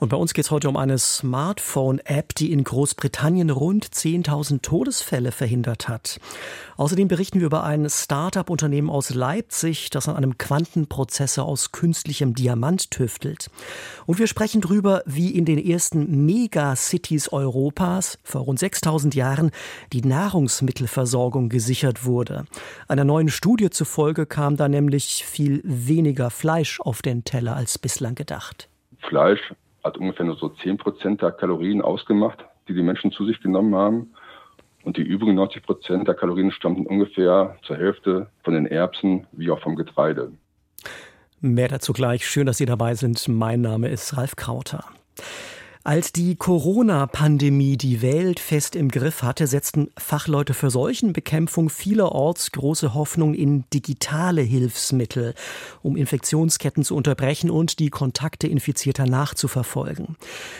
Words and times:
Und 0.00 0.08
bei 0.08 0.16
uns 0.16 0.32
geht 0.32 0.46
es 0.46 0.50
heute 0.50 0.70
um 0.70 0.78
eine 0.78 0.96
Smartphone-App, 0.96 2.34
die 2.34 2.52
in 2.52 2.64
Großbritannien 2.64 3.50
rund 3.50 3.84
10.000 3.84 4.62
Todesfälle 4.62 5.30
verhindert 5.30 5.88
hat. 5.88 6.18
Außerdem 6.78 7.06
berichten 7.06 7.40
wir 7.40 7.46
über 7.46 7.64
ein 7.64 7.86
Start-up-Unternehmen 7.90 8.88
aus 8.88 9.10
Leipzig, 9.10 9.90
das 9.90 10.08
an 10.08 10.16
einem 10.16 10.38
Quantenprozessor 10.38 11.44
aus 11.44 11.72
künstlichem 11.72 12.32
Diamant 12.32 12.90
tüftelt. 12.90 13.50
Und 14.06 14.18
wir 14.18 14.26
sprechen 14.26 14.62
darüber, 14.62 15.02
wie 15.04 15.36
in 15.36 15.44
den 15.44 15.58
ersten 15.58 16.24
Megacities 16.24 17.30
Europas 17.30 18.18
vor 18.24 18.40
rund 18.40 18.58
6.000 18.58 19.14
Jahren 19.14 19.50
die 19.92 20.00
Nahrungsmittelversorgung 20.00 21.50
gesichert 21.50 22.06
wurde. 22.06 22.46
Einer 22.88 23.04
neuen 23.04 23.28
Studie 23.28 23.68
zufolge 23.68 24.24
kam 24.24 24.56
da 24.56 24.66
nämlich 24.66 25.26
viel 25.26 25.60
weniger 25.62 26.30
Fleisch 26.30 26.80
auf 26.80 27.02
den 27.02 27.24
Teller 27.24 27.54
als 27.54 27.78
bislang 27.78 28.14
gedacht. 28.14 28.70
Fleisch 29.06 29.52
hat 29.84 29.98
ungefähr 29.98 30.26
nur 30.26 30.36
so 30.36 30.48
10 30.48 30.76
Prozent 30.76 31.22
der 31.22 31.32
Kalorien 31.32 31.82
ausgemacht, 31.82 32.44
die 32.68 32.74
die 32.74 32.82
Menschen 32.82 33.12
zu 33.12 33.26
sich 33.26 33.40
genommen 33.40 33.74
haben. 33.74 34.12
Und 34.82 34.96
die 34.96 35.02
übrigen 35.02 35.34
90 35.34 35.62
Prozent 35.62 36.08
der 36.08 36.14
Kalorien 36.14 36.50
stammten 36.50 36.86
ungefähr 36.86 37.56
zur 37.62 37.76
Hälfte 37.76 38.28
von 38.42 38.54
den 38.54 38.66
Erbsen 38.66 39.26
wie 39.32 39.50
auch 39.50 39.60
vom 39.60 39.76
Getreide. 39.76 40.32
Mehr 41.40 41.68
dazu 41.68 41.92
gleich. 41.92 42.26
Schön, 42.26 42.46
dass 42.46 42.58
Sie 42.58 42.66
dabei 42.66 42.94
sind. 42.94 43.26
Mein 43.28 43.60
Name 43.60 43.88
ist 43.88 44.16
Ralf 44.16 44.36
Krauter. 44.36 44.84
Als 45.82 46.12
die 46.12 46.36
Corona-Pandemie 46.36 47.78
die 47.78 48.02
Welt 48.02 48.38
fest 48.38 48.76
im 48.76 48.90
Griff 48.90 49.22
hatte, 49.22 49.46
setzten 49.46 49.88
Fachleute 49.96 50.52
für 50.52 50.68
Seuchenbekämpfung 50.68 51.70
vielerorts 51.70 52.52
große 52.52 52.92
Hoffnung 52.92 53.32
in 53.32 53.64
digitale 53.72 54.42
Hilfsmittel, 54.42 55.34
um 55.82 55.96
Infektionsketten 55.96 56.84
zu 56.84 56.94
unterbrechen 56.94 57.48
und 57.48 57.78
die 57.78 57.88
Kontakte 57.88 58.46
Infizierter 58.46 59.06
nachzuverfolgen. 59.06 60.16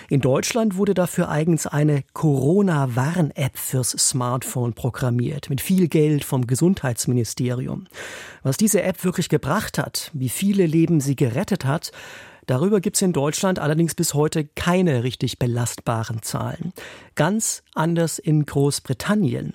In 0.09 0.23
Deutschland 0.23 0.79
wurde 0.79 0.95
dafür 0.95 1.29
eigens 1.29 1.67
eine 1.67 2.03
Corona-Warn-App 2.15 3.59
fürs 3.59 3.91
Smartphone 3.91 4.73
programmiert, 4.73 5.51
mit 5.51 5.61
viel 5.61 5.89
Geld 5.89 6.25
vom 6.25 6.47
Gesundheitsministerium. 6.47 7.89
Was 8.43 8.57
diese 8.57 8.83
App 8.83 9.05
wirklich 9.05 9.29
gebracht 9.29 9.77
hat, 9.77 10.11
wie 10.15 10.31
viele 10.31 10.65
Leben 10.65 11.03
sie 11.03 11.15
gerettet 11.15 11.67
hat, 11.67 11.93
Darüber 12.47 12.81
gibt 12.81 12.97
es 12.97 13.03
in 13.03 13.13
Deutschland 13.13 13.59
allerdings 13.59 13.95
bis 13.95 14.15
heute 14.15 14.45
keine 14.45 15.05
richtig 15.05 15.39
belastbaren 15.39 16.23
Zahlen. 16.23 16.73
Ganz 17.15 17.63
anders 17.75 18.19
in 18.19 18.45
Großbritannien. 18.45 19.55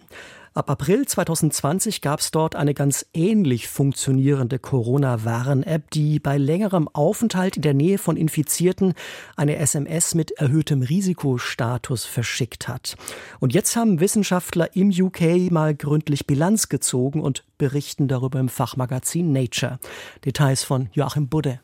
Ab 0.55 0.69
April 0.69 1.05
2020 1.05 1.99
gab 1.99 2.21
es 2.21 2.31
dort 2.31 2.55
eine 2.55 2.73
ganz 2.73 3.05
ähnlich 3.13 3.67
funktionierende 3.67 4.57
Corona-Warn-App, 4.57 5.91
die 5.91 6.17
bei 6.19 6.37
längerem 6.37 6.87
Aufenthalt 6.87 7.57
in 7.57 7.61
der 7.61 7.73
Nähe 7.73 7.97
von 7.97 8.15
Infizierten 8.15 8.93
eine 9.35 9.57
SMS 9.57 10.15
mit 10.15 10.31
erhöhtem 10.31 10.81
Risikostatus 10.81 12.05
verschickt 12.05 12.69
hat. 12.69 12.95
Und 13.41 13.53
jetzt 13.53 13.75
haben 13.75 13.99
Wissenschaftler 13.99 14.73
im 14.77 14.91
UK 14.91 15.51
mal 15.51 15.75
gründlich 15.75 16.25
Bilanz 16.25 16.69
gezogen 16.69 17.19
und 17.19 17.43
berichten 17.57 18.07
darüber 18.07 18.39
im 18.39 18.47
Fachmagazin 18.47 19.33
Nature. 19.33 19.77
Details 20.23 20.63
von 20.63 20.87
Joachim 20.93 21.27
Budde. 21.27 21.59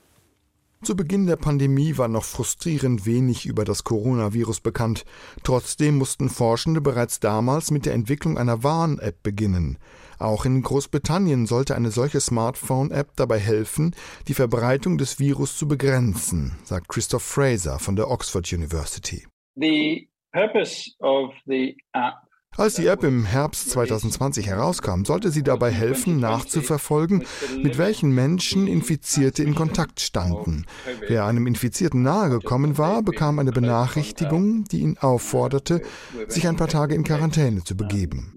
Zu 0.83 0.95
Beginn 0.95 1.27
der 1.27 1.35
Pandemie 1.35 1.99
war 1.99 2.07
noch 2.07 2.23
frustrierend 2.23 3.05
wenig 3.05 3.45
über 3.45 3.65
das 3.65 3.83
Coronavirus 3.83 4.61
bekannt. 4.61 5.05
Trotzdem 5.43 5.99
mussten 5.99 6.27
Forschende 6.27 6.81
bereits 6.81 7.19
damals 7.19 7.69
mit 7.69 7.85
der 7.85 7.93
Entwicklung 7.93 8.39
einer 8.39 8.63
Warn-App 8.63 9.21
beginnen. 9.21 9.77
Auch 10.17 10.43
in 10.43 10.63
Großbritannien 10.63 11.45
sollte 11.45 11.75
eine 11.75 11.91
solche 11.91 12.19
Smartphone-App 12.19 13.15
dabei 13.15 13.37
helfen, 13.37 13.95
die 14.27 14.33
Verbreitung 14.33 14.97
des 14.97 15.19
Virus 15.19 15.55
zu 15.55 15.67
begrenzen, 15.67 16.57
sagt 16.63 16.89
Christoph 16.89 17.23
Fraser 17.23 17.77
von 17.77 17.95
der 17.95 18.09
Oxford 18.09 18.51
University. 18.51 19.27
The 19.55 20.09
purpose 20.33 20.89
of 20.99 21.31
the 21.45 21.77
app 21.93 22.30
als 22.57 22.75
die 22.75 22.85
App 22.85 23.03
im 23.03 23.25
Herbst 23.25 23.71
2020 23.71 24.47
herauskam, 24.47 25.03
sollte 25.03 25.31
sie 25.31 25.41
dabei 25.41 25.71
helfen, 25.71 26.19
nachzuverfolgen, 26.19 27.23
mit 27.61 27.77
welchen 27.77 28.13
Menschen 28.13 28.67
Infizierte 28.67 29.43
in 29.43 29.55
Kontakt 29.55 29.99
standen. 29.99 30.65
Wer 31.07 31.25
einem 31.25 31.47
Infizierten 31.47 32.03
nahegekommen 32.03 32.77
war, 32.77 33.01
bekam 33.01 33.39
eine 33.39 33.51
Benachrichtigung, 33.51 34.65
die 34.65 34.81
ihn 34.81 34.97
aufforderte, 34.99 35.81
sich 36.27 36.47
ein 36.47 36.57
paar 36.57 36.67
Tage 36.67 36.93
in 36.93 37.03
Quarantäne 37.03 37.63
zu 37.63 37.75
begeben. 37.75 38.33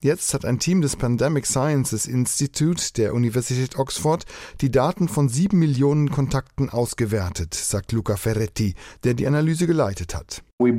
Jetzt 0.00 0.32
hat 0.32 0.44
ein 0.44 0.60
Team 0.60 0.80
des 0.80 0.94
Pandemic 0.94 1.44
Sciences 1.44 2.06
Institute 2.06 2.92
der 2.96 3.14
Universität 3.14 3.80
Oxford 3.80 4.26
die 4.60 4.70
Daten 4.70 5.08
von 5.08 5.28
sieben 5.28 5.58
Millionen 5.58 6.12
Kontakten 6.12 6.70
ausgewertet, 6.70 7.54
sagt 7.54 7.90
Luca 7.90 8.14
Ferretti, 8.14 8.76
der 9.02 9.14
die 9.14 9.26
Analyse 9.26 9.66
geleitet 9.66 10.14
hat. 10.14 10.44
Wir 10.60 10.72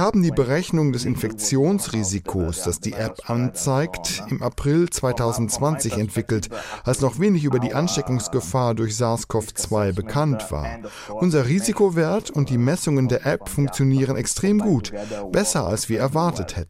haben 0.00 0.22
die 0.22 0.30
Berechnung 0.30 0.92
des 0.92 1.04
Infektionsrisikos, 1.04 2.62
das 2.62 2.78
die 2.78 2.92
App 2.92 3.28
anzeigt, 3.28 4.22
im 4.30 4.40
April 4.40 4.88
2020 4.88 5.94
entwickelt, 5.94 6.48
als 6.84 7.00
noch 7.00 7.18
wenig 7.18 7.42
über 7.42 7.58
die 7.58 7.74
Ansteckungsgefahr 7.74 8.76
durch 8.76 8.94
SARS-CoV-2 8.94 9.92
bekannt 9.92 10.52
war. 10.52 10.78
Unser 11.08 11.48
Risikowert 11.48 12.30
und 12.30 12.50
die 12.50 12.58
Messungen 12.58 13.08
der 13.08 13.26
App 13.26 13.48
funktionieren 13.48 14.16
extrem 14.16 14.60
gut, 14.60 14.92
besser 15.32 15.66
als 15.66 15.88
wir 15.88 15.98
erwartet 15.98 16.56
hätten. 16.56 16.63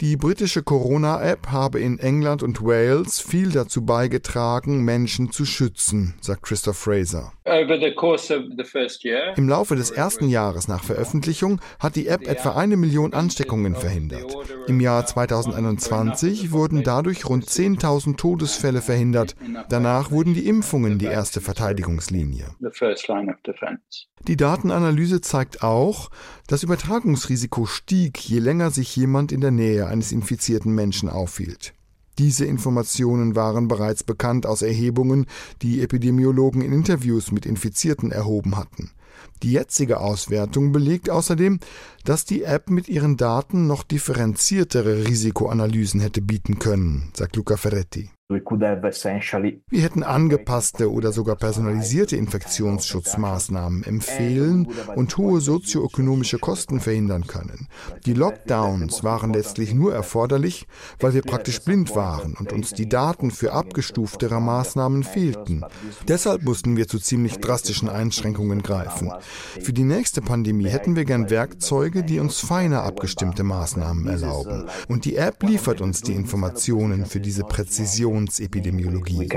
Die 0.00 0.16
britische 0.16 0.62
Corona-App 0.62 1.48
habe 1.48 1.78
in 1.78 1.98
England 1.98 2.42
und 2.42 2.62
Wales 2.64 3.20
viel 3.20 3.50
dazu 3.50 3.84
beigetragen, 3.84 4.82
Menschen 4.82 5.30
zu 5.30 5.44
schützen, 5.44 6.14
sagt 6.22 6.42
Christoph 6.42 6.78
Fraser. 6.78 7.34
Im 9.36 9.48
Laufe 9.48 9.76
des 9.76 9.90
ersten 9.90 10.28
Jahres 10.30 10.68
nach 10.68 10.84
Veröffentlichung 10.84 11.60
hat 11.78 11.96
die 11.96 12.06
App 12.06 12.26
etwa 12.26 12.52
eine 12.52 12.78
Million 12.78 13.12
Ansteckungen 13.12 13.74
verhindert. 13.74 14.34
Im 14.68 14.80
Jahr 14.80 15.04
2021 15.04 16.50
wurden 16.50 16.82
dadurch 16.82 17.28
rund 17.28 17.44
10.000 17.44 18.16
Todesfälle 18.16 18.80
verhindert. 18.80 19.36
Danach 19.68 20.10
wurden 20.10 20.32
die 20.32 20.46
Impfungen 20.46 20.98
die 20.98 21.06
erste 21.06 21.42
Verteidigungslinie. 21.42 22.46
Die 24.26 24.36
Datenanalyse 24.36 25.20
zeigt 25.20 25.62
auch, 25.62 26.10
das 26.50 26.64
Übertragungsrisiko 26.64 27.64
stieg, 27.64 28.18
je 28.18 28.40
länger 28.40 28.72
sich 28.72 28.96
jemand 28.96 29.30
in 29.30 29.40
der 29.40 29.52
Nähe 29.52 29.86
eines 29.86 30.10
infizierten 30.10 30.74
Menschen 30.74 31.08
aufhielt. 31.08 31.74
Diese 32.18 32.44
Informationen 32.44 33.36
waren 33.36 33.68
bereits 33.68 34.02
bekannt 34.02 34.46
aus 34.46 34.62
Erhebungen, 34.62 35.26
die 35.62 35.80
Epidemiologen 35.80 36.60
in 36.60 36.72
Interviews 36.72 37.30
mit 37.30 37.46
Infizierten 37.46 38.10
erhoben 38.10 38.56
hatten. 38.56 38.90
Die 39.44 39.52
jetzige 39.52 40.00
Auswertung 40.00 40.72
belegt 40.72 41.08
außerdem, 41.08 41.60
dass 42.04 42.24
die 42.24 42.42
App 42.42 42.68
mit 42.68 42.88
ihren 42.88 43.16
Daten 43.16 43.68
noch 43.68 43.84
differenziertere 43.84 45.06
Risikoanalysen 45.06 46.00
hätte 46.00 46.20
bieten 46.20 46.58
können, 46.58 47.12
sagt 47.14 47.36
Luca 47.36 47.58
Ferretti. 47.58 48.10
Wir 49.68 49.82
hätten 49.82 50.02
angepasste 50.02 50.90
oder 50.90 51.12
sogar 51.12 51.36
personalisierte 51.36 52.16
Infektionsschutzmaßnahmen 52.16 53.82
empfehlen 53.84 54.68
und 54.94 55.16
hohe 55.16 55.40
sozioökonomische 55.40 56.38
Kosten 56.38 56.80
verhindern 56.80 57.26
können. 57.26 57.66
Die 58.06 58.14
Lockdowns 58.14 59.02
waren 59.02 59.32
letztlich 59.32 59.74
nur 59.74 59.92
erforderlich, 59.92 60.66
weil 61.00 61.14
wir 61.14 61.22
praktisch 61.22 61.60
blind 61.60 61.96
waren 61.96 62.36
und 62.38 62.52
uns 62.52 62.72
die 62.72 62.88
Daten 62.88 63.30
für 63.30 63.52
abgestuftere 63.52 64.40
Maßnahmen 64.40 65.02
fehlten. 65.02 65.64
Deshalb 66.06 66.44
mussten 66.44 66.76
wir 66.76 66.86
zu 66.86 66.98
ziemlich 66.98 67.38
drastischen 67.38 67.88
Einschränkungen 67.88 68.62
greifen. 68.62 69.10
Für 69.60 69.72
die 69.72 69.84
nächste 69.84 70.22
Pandemie 70.22 70.68
hätten 70.68 70.94
wir 70.94 71.04
gern 71.04 71.30
Werkzeuge, 71.30 72.04
die 72.04 72.20
uns 72.20 72.38
feiner 72.40 72.84
abgestimmte 72.84 73.42
Maßnahmen 73.42 74.06
erlauben. 74.06 74.66
Und 74.88 75.04
die 75.04 75.16
App 75.16 75.42
liefert 75.42 75.80
uns 75.80 76.02
die 76.02 76.14
Informationen 76.14 77.06
für 77.06 77.20
diese 77.20 77.42
Präzision 77.42 78.19
Infektionsepidemiologie. 78.20 79.28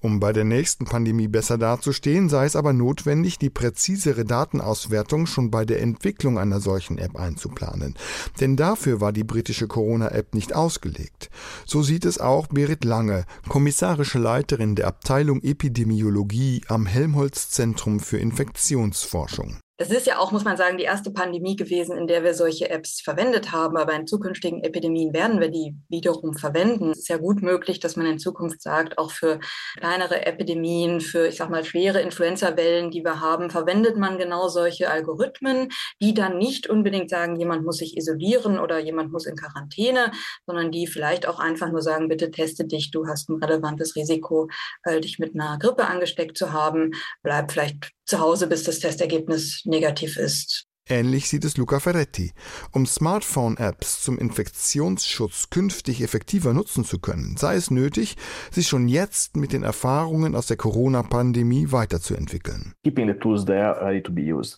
Um 0.00 0.20
bei 0.20 0.34
der 0.34 0.44
nächsten 0.44 0.84
Pandemie 0.84 1.28
besser 1.28 1.56
dazustehen, 1.56 2.28
sei 2.28 2.44
es 2.44 2.56
aber 2.56 2.74
notwendig, 2.74 3.38
die 3.38 3.48
präzisere 3.48 4.26
Datenauswertung 4.26 5.24
schon 5.24 5.50
bei 5.50 5.64
der 5.64 5.80
Entwicklung 5.80 6.38
einer 6.38 6.60
solchen 6.60 6.98
App 6.98 7.16
einzuplanen. 7.16 7.94
Denn 8.38 8.56
dafür 8.56 9.00
war 9.00 9.14
die 9.14 9.24
britische 9.24 9.66
Corona-App 9.66 10.34
nicht 10.34 10.54
ausgelegt. 10.54 11.30
So 11.64 11.82
sieht 11.82 12.04
es 12.04 12.18
auch 12.18 12.48
Berit 12.48 12.84
Lange, 12.84 13.24
kommissarische 13.48 14.18
Leiterin 14.18 14.74
der 14.74 14.88
Abteilung 14.88 15.40
Epidemiologie 15.40 16.60
am 16.68 16.84
Helmholtz 16.84 17.48
Zentrum 17.48 17.98
für 17.98 18.18
Infektionsforschung. 18.18 19.56
Das 19.76 19.90
ist 19.90 20.06
ja 20.06 20.20
auch, 20.20 20.30
muss 20.30 20.44
man 20.44 20.56
sagen, 20.56 20.78
die 20.78 20.84
erste 20.84 21.10
Pandemie 21.10 21.56
gewesen, 21.56 21.98
in 21.98 22.06
der 22.06 22.22
wir 22.22 22.34
solche 22.34 22.70
Apps 22.70 23.00
verwendet 23.00 23.50
haben. 23.50 23.76
Aber 23.76 23.92
in 23.94 24.06
zukünftigen 24.06 24.62
Epidemien 24.62 25.12
werden 25.12 25.40
wir 25.40 25.48
die 25.48 25.74
wiederum 25.88 26.34
verwenden. 26.34 26.92
Es 26.92 26.98
ist 26.98 27.08
ja 27.08 27.16
gut 27.16 27.42
möglich, 27.42 27.80
dass 27.80 27.96
man 27.96 28.06
in 28.06 28.20
Zukunft 28.20 28.62
sagt, 28.62 28.98
auch 28.98 29.10
für 29.10 29.40
kleinere 29.76 30.26
Epidemien, 30.26 31.00
für, 31.00 31.26
ich 31.26 31.38
sag 31.38 31.50
mal, 31.50 31.64
schwere 31.64 32.00
Influenza-Wellen, 32.02 32.92
die 32.92 33.02
wir 33.02 33.20
haben, 33.20 33.50
verwendet 33.50 33.96
man 33.96 34.16
genau 34.16 34.46
solche 34.46 34.88
Algorithmen, 34.88 35.70
die 36.00 36.14
dann 36.14 36.38
nicht 36.38 36.68
unbedingt 36.68 37.10
sagen, 37.10 37.34
jemand 37.34 37.64
muss 37.64 37.78
sich 37.78 37.96
isolieren 37.96 38.60
oder 38.60 38.78
jemand 38.78 39.10
muss 39.10 39.26
in 39.26 39.34
Quarantäne, 39.34 40.12
sondern 40.46 40.70
die 40.70 40.86
vielleicht 40.86 41.26
auch 41.26 41.40
einfach 41.40 41.72
nur 41.72 41.82
sagen, 41.82 42.06
bitte 42.06 42.30
teste 42.30 42.64
dich, 42.64 42.92
du 42.92 43.08
hast 43.08 43.28
ein 43.28 43.42
relevantes 43.42 43.96
Risiko, 43.96 44.48
äh, 44.84 45.00
dich 45.00 45.18
mit 45.18 45.34
einer 45.34 45.58
Grippe 45.58 45.86
angesteckt 45.86 46.38
zu 46.38 46.52
haben. 46.52 46.92
Bleib 47.24 47.50
vielleicht 47.50 47.90
zu 48.06 48.20
Hause, 48.20 48.46
bis 48.46 48.64
das 48.64 48.78
Testergebnis 48.78 49.62
negativ 49.64 50.16
ist. 50.16 50.66
Ähnlich 50.86 51.30
sieht 51.30 51.46
es 51.46 51.56
Luca 51.56 51.80
Ferretti. 51.80 52.32
Um 52.70 52.84
Smartphone-Apps 52.84 54.02
zum 54.02 54.18
Infektionsschutz 54.18 55.48
künftig 55.48 56.02
effektiver 56.02 56.52
nutzen 56.52 56.84
zu 56.84 56.98
können, 56.98 57.38
sei 57.38 57.54
es 57.54 57.70
nötig, 57.70 58.18
sich 58.50 58.68
schon 58.68 58.86
jetzt 58.88 59.34
mit 59.34 59.54
den 59.54 59.62
Erfahrungen 59.62 60.36
aus 60.36 60.44
der 60.46 60.58
Corona-Pandemie 60.58 61.72
weiterzuentwickeln. 61.72 62.74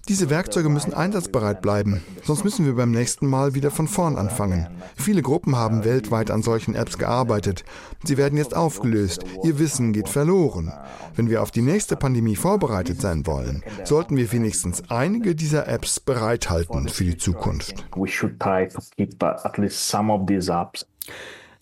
Diese 0.08 0.28
Werkzeuge 0.28 0.68
müssen 0.68 0.94
einsatzbereit 0.94 1.62
bleiben, 1.62 2.02
sonst 2.24 2.42
müssen 2.42 2.66
wir 2.66 2.74
beim 2.74 2.90
nächsten 2.90 3.28
Mal 3.28 3.54
wieder 3.54 3.70
von 3.70 3.86
vorn 3.86 4.16
anfangen. 4.16 4.66
Viele 4.96 5.22
Gruppen 5.22 5.54
haben 5.54 5.84
weltweit 5.84 6.32
an 6.32 6.42
solchen 6.42 6.74
Apps 6.74 6.98
gearbeitet. 6.98 7.64
Sie 8.02 8.16
werden 8.16 8.36
jetzt 8.36 8.56
aufgelöst. 8.56 9.22
Ihr 9.44 9.60
Wissen 9.60 9.92
geht 9.92 10.08
verloren. 10.08 10.72
Wenn 11.14 11.30
wir 11.30 11.40
auf 11.40 11.52
die 11.52 11.62
nächste 11.62 11.94
Pandemie 11.94 12.34
vorbereitet 12.34 13.00
sein 13.00 13.28
wollen, 13.28 13.62
sollten 13.84 14.16
wir 14.16 14.32
wenigstens 14.32 14.82
einige 14.90 15.36
dieser 15.36 15.68
Apps 15.68 16.00
bereits 16.00 16.15
bereithalten 16.16 16.88
für 16.88 17.04
die 17.04 17.18
Zukunft. 17.18 17.84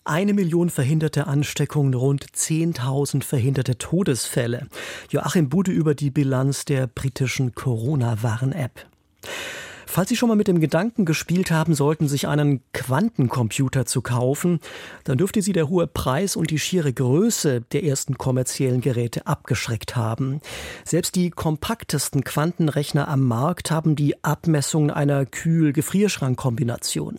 Eine 0.05 0.33
Million 0.33 0.69
verhinderte 0.69 1.27
Ansteckungen, 1.27 1.93
rund 1.93 2.25
10.000 2.25 3.23
verhinderte 3.23 3.77
Todesfälle. 3.77 4.67
Joachim 5.09 5.49
Bude 5.49 5.71
über 5.71 5.93
die 5.93 6.09
Bilanz 6.09 6.63
der 6.63 6.87
britischen 6.87 7.53
Corona-Warn-App. 7.53 8.85
Falls 9.95 10.09
Sie 10.09 10.17
schon 10.17 10.27
mal 10.27 10.35
mit 10.35 10.49
dem 10.49 10.59
Gedanken 10.59 11.05
gespielt 11.05 11.51
haben 11.51 11.73
sollten, 11.73 12.09
sich 12.09 12.27
einen 12.27 12.59
Quantencomputer 12.73 13.85
zu 13.85 14.01
kaufen, 14.01 14.59
dann 15.05 15.17
dürfte 15.17 15.41
Sie 15.41 15.53
der 15.53 15.69
hohe 15.69 15.87
Preis 15.87 16.35
und 16.35 16.51
die 16.51 16.59
schiere 16.59 16.91
Größe 16.91 17.61
der 17.61 17.85
ersten 17.85 18.17
kommerziellen 18.17 18.81
Geräte 18.81 19.25
abgeschreckt 19.25 19.95
haben. 19.95 20.41
Selbst 20.83 21.15
die 21.15 21.29
kompaktesten 21.29 22.25
Quantenrechner 22.25 23.07
am 23.07 23.21
Markt 23.21 23.71
haben 23.71 23.95
die 23.95 24.21
Abmessungen 24.21 24.91
einer 24.91 25.25
Kühl-Gefrierschrank-Kombination 25.25 27.17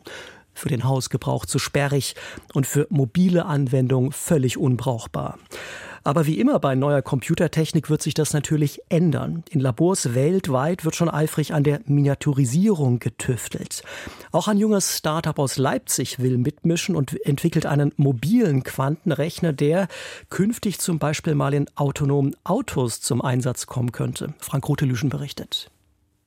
für 0.57 0.69
den 0.69 0.85
Hausgebrauch 0.85 1.47
zu 1.47 1.59
sperrig 1.59 2.17
und 2.55 2.67
für 2.67 2.87
mobile 2.91 3.47
Anwendung 3.47 4.11
völlig 4.11 4.59
unbrauchbar. 4.59 5.39
Aber 6.07 6.25
wie 6.25 6.39
immer 6.39 6.61
bei 6.61 6.77
neuer 6.77 7.03
Computertechnik 7.03 7.91
wird 7.91 8.01
sich 8.01 8.15
das 8.15 8.33
natürlich 8.33 8.81
ändern. 8.89 9.43
In 9.51 9.59
Labors 9.59 10.15
weltweit 10.15 10.85
wird 10.85 10.95
schon 10.95 11.11
eifrig 11.11 11.53
an 11.53 11.65
der 11.65 11.81
Miniaturisierung 11.87 13.01
getüftelt. 13.01 13.83
Auch 14.31 14.47
ein 14.47 14.57
junges 14.57 14.97
Startup 14.97 15.37
aus 15.37 15.57
Leipzig 15.57 16.21
will 16.21 16.39
mitmischen 16.39 16.95
und 16.95 17.21
entwickelt 17.27 17.67
einen 17.67 17.93
mobilen 17.97 18.63
Quantenrechner, 18.63 19.53
der 19.53 19.89
künftig 20.31 20.79
zum 20.79 21.01
Beispiel 21.01 21.35
mal 21.35 21.53
in 21.53 21.67
autonomen 21.75 22.37
Autos 22.45 23.01
zum 23.01 23.21
Einsatz 23.21 23.67
kommen 23.67 23.91
könnte. 23.91 24.33
Frank 24.39 24.69
Rotelüschen 24.69 25.09
berichtet. 25.09 25.73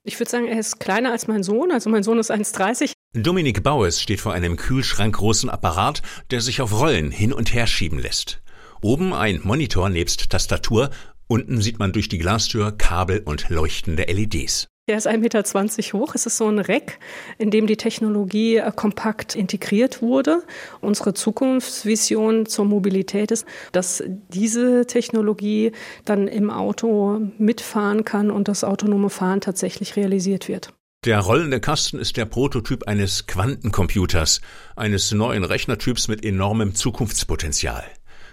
Ich 0.03 0.19
würde 0.19 0.31
sagen, 0.31 0.47
er 0.47 0.59
ist 0.59 0.79
kleiner 0.79 1.11
als 1.11 1.27
mein 1.27 1.43
Sohn. 1.43 1.71
Also 1.71 1.89
mein 1.89 2.03
Sohn 2.03 2.19
ist 2.19 2.31
1,30. 2.31 2.93
Dominik 3.13 3.63
Baues 3.63 4.01
steht 4.01 4.21
vor 4.21 4.33
einem 4.33 4.55
kühlschrankgroßen 4.55 5.49
Apparat, 5.49 6.01
der 6.31 6.41
sich 6.41 6.61
auf 6.61 6.71
Rollen 6.79 7.11
hin 7.11 7.33
und 7.33 7.53
her 7.53 7.67
schieben 7.67 7.99
lässt. 7.99 8.41
Oben 8.81 9.13
ein 9.13 9.41
Monitor 9.43 9.89
nebst 9.89 10.29
Tastatur, 10.29 10.89
unten 11.27 11.61
sieht 11.61 11.79
man 11.79 11.91
durch 11.91 12.07
die 12.07 12.17
Glastür 12.17 12.71
Kabel 12.71 13.21
und 13.25 13.49
leuchtende 13.49 14.03
LEDs. 14.03 14.67
Der 14.89 14.97
ist 14.97 15.07
1,20 15.07 15.17
Meter 15.19 15.99
hoch. 15.99 16.15
Es 16.15 16.25
ist 16.25 16.37
so 16.37 16.47
ein 16.47 16.57
Rack, 16.57 16.97
in 17.37 17.51
dem 17.51 17.67
die 17.67 17.77
Technologie 17.77 18.55
äh, 18.57 18.71
kompakt 18.75 19.35
integriert 19.35 20.01
wurde. 20.01 20.41
Unsere 20.81 21.13
Zukunftsvision 21.13 22.47
zur 22.47 22.65
Mobilität 22.65 23.29
ist, 23.29 23.45
dass 23.71 24.03
diese 24.29 24.87
Technologie 24.87 25.73
dann 26.05 26.27
im 26.27 26.49
Auto 26.49 27.21
mitfahren 27.37 28.03
kann 28.03 28.31
und 28.31 28.47
das 28.47 28.63
autonome 28.63 29.11
Fahren 29.11 29.41
tatsächlich 29.41 29.95
realisiert 29.95 30.47
wird. 30.47 30.73
Der 31.05 31.19
rollende 31.19 31.59
Kasten 31.59 31.99
ist 31.99 32.17
der 32.17 32.25
Prototyp 32.25 32.87
eines 32.87 33.27
Quantencomputers, 33.27 34.41
eines 34.75 35.11
neuen 35.11 35.43
Rechnertyps 35.43 36.07
mit 36.07 36.25
enormem 36.25 36.73
Zukunftspotenzial. 36.73 37.83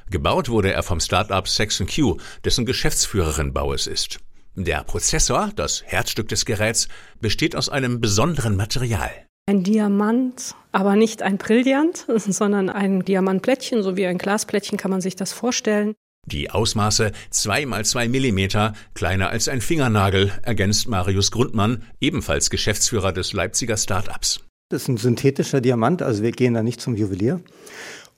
Gebaut 0.08 0.48
wurde 0.48 0.72
er 0.72 0.82
vom 0.82 1.00
Startup 1.00 1.46
Saxon 1.46 1.86
Q, 1.86 2.16
dessen 2.46 2.64
Geschäftsführerin 2.64 3.52
Baues 3.52 3.86
ist. 3.86 4.20
Der 4.58 4.84
Prozessor, 4.84 5.50
das 5.54 5.82
Herzstück 5.84 6.28
des 6.28 6.46
Geräts, 6.46 6.88
besteht 7.20 7.54
aus 7.54 7.68
einem 7.68 8.00
besonderen 8.00 8.56
Material. 8.56 9.10
Ein 9.44 9.62
Diamant, 9.62 10.54
aber 10.72 10.96
nicht 10.96 11.20
ein 11.20 11.36
Brillant, 11.36 12.06
sondern 12.16 12.70
ein 12.70 13.04
Diamantplättchen, 13.04 13.82
so 13.82 13.98
wie 13.98 14.06
ein 14.06 14.16
Glasplättchen 14.16 14.78
kann 14.78 14.90
man 14.90 15.02
sich 15.02 15.14
das 15.14 15.34
vorstellen. 15.34 15.94
Die 16.26 16.50
Ausmaße 16.50 17.12
2 17.30 17.66
mal 17.66 17.84
2 17.84 18.08
Millimeter, 18.08 18.72
kleiner 18.94 19.28
als 19.28 19.46
ein 19.46 19.60
Fingernagel, 19.60 20.32
ergänzt 20.40 20.88
Marius 20.88 21.30
Grundmann, 21.30 21.82
ebenfalls 22.00 22.48
Geschäftsführer 22.48 23.12
des 23.12 23.34
Leipziger 23.34 23.76
Startups. 23.76 24.40
Das 24.70 24.82
ist 24.82 24.88
ein 24.88 24.96
synthetischer 24.96 25.60
Diamant, 25.60 26.00
also 26.00 26.22
wir 26.22 26.32
gehen 26.32 26.54
da 26.54 26.62
nicht 26.62 26.80
zum 26.80 26.96
Juwelier. 26.96 27.42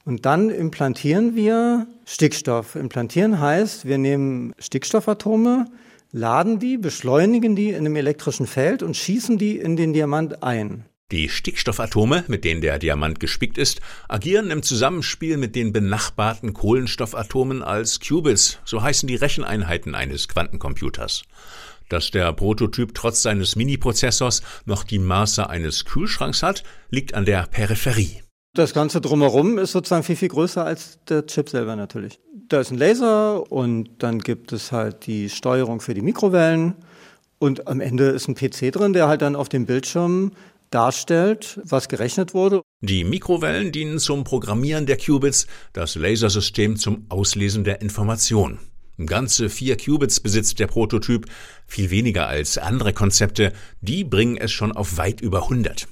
Und 0.05 0.25
dann 0.25 0.51
implantieren 0.51 1.35
wir 1.35 1.89
Stickstoff. 2.07 2.77
Implantieren 2.77 3.41
heißt, 3.41 3.87
wir 3.87 3.99
nehmen 3.99 4.55
Stickstoffatome, 4.61 5.67
laden 6.13 6.59
die, 6.59 6.79
beschleunigen 6.79 7.57
die 7.57 7.71
in 7.71 7.87
einem 7.87 7.97
elektrischen 7.97 8.47
Feld 8.47 8.83
und 8.83 8.97
schießen 8.97 9.39
die 9.39 9.59
in 9.59 9.77
den 9.77 9.93
Diamant 9.93 10.43
ein. 10.43 10.85
Die 11.11 11.31
Stickstoffatome, 11.31 12.25
mit 12.29 12.45
denen 12.45 12.61
der 12.61 12.79
Diamant 12.79 13.19
gespickt 13.19 13.57
ist, 13.57 13.81
agieren 14.09 14.51
im 14.51 14.63
Zusammenspiel 14.63 15.39
mit 15.39 15.57
den 15.57 15.73
benachbarten 15.73 16.53
Kohlenstoffatomen 16.53 17.63
als 17.63 18.01
Qubits, 18.01 18.59
so 18.67 18.83
heißen 18.83 19.07
die 19.07 19.17
Recheneinheiten 19.17 19.95
eines 19.95 20.29
Quantencomputers. 20.29 21.23
Dass 21.89 22.11
der 22.11 22.31
Prototyp 22.35 22.95
trotz 22.95 23.23
seines 23.23 23.57
Miniprozessors 23.57 24.43
noch 24.67 24.85
die 24.85 24.99
Maße 24.99 25.49
eines 25.49 25.87
Kühlschranks 25.87 26.43
hat, 26.43 26.63
liegt 26.91 27.15
an 27.15 27.25
der 27.25 27.47
Peripherie. 27.47 28.21
Das 28.55 28.75
Ganze 28.75 29.01
drumherum 29.01 29.59
ist 29.59 29.73
sozusagen 29.73 30.03
viel, 30.03 30.17
viel 30.17 30.29
größer 30.29 30.65
als 30.65 30.99
der 31.09 31.27
Chip 31.27 31.49
selber 31.49 31.77
natürlich. 31.77 32.19
Da 32.49 32.61
ist 32.61 32.71
ein 32.71 32.79
Laser 32.79 33.51
und 33.53 33.91
dann 33.99 34.19
gibt 34.21 34.53
es 34.53 34.73
halt 34.73 35.07
die 35.07 35.29
Steuerung 35.29 35.81
für 35.81 35.95
die 35.95 36.03
Mikrowellen 36.03 36.75
und 37.39 37.69
am 37.69 37.81
Ende 37.81 38.07
ist 38.07 38.27
ein 38.27 38.35
PC 38.35 38.73
drin, 38.73 38.93
der 38.93 39.07
halt 39.07 39.23
dann 39.23 39.37
auf 39.37 39.49
dem 39.49 39.67
Bildschirm 39.67 40.33
darstellt, 40.71 41.61
was 41.65 41.89
gerechnet 41.89 42.35
wurde. 42.35 42.63
Die 42.81 43.05
Mikrowellen 43.05 43.73
dienen 43.73 43.99
zum 43.99 44.25
Programmieren 44.25 44.87
der 44.87 44.97
Qubits, 44.97 45.47
das 45.73 45.95
Lasersystem 45.95 46.77
zum 46.77 47.07
Auslesen 47.09 47.65
der 47.65 47.81
Information. 47.81 48.59
Ganze 49.07 49.49
vier 49.49 49.77
Qubits 49.77 50.21
besitzt 50.21 50.59
der 50.59 50.67
Prototyp, 50.67 51.27
viel 51.67 51.91
weniger 51.91 52.27
als 52.27 52.59
andere 52.59 52.93
Konzepte, 52.93 53.53
die 53.81 54.03
bringen 54.03 54.37
es 54.37 54.51
schon 54.51 54.73
auf 54.73 54.97
weit 54.97 55.21
über 55.21 55.45
100. 55.45 55.87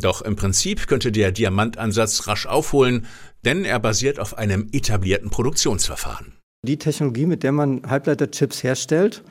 Doch 0.00 0.22
im 0.22 0.36
Prinzip 0.36 0.86
könnte 0.86 1.12
der 1.12 1.32
Diamantansatz 1.32 2.26
rasch 2.26 2.46
aufholen, 2.46 3.06
denn 3.44 3.64
er 3.64 3.78
basiert 3.78 4.18
auf 4.18 4.36
einem 4.36 4.68
etablierten 4.72 5.30
Produktionsverfahren. 5.30 6.34
Die 6.62 6.78
Technologie, 6.78 7.26
mit 7.26 7.42
der 7.42 7.52
man 7.52 7.82
Halbleiterchips 7.88 8.62
herstellt, 8.62 9.22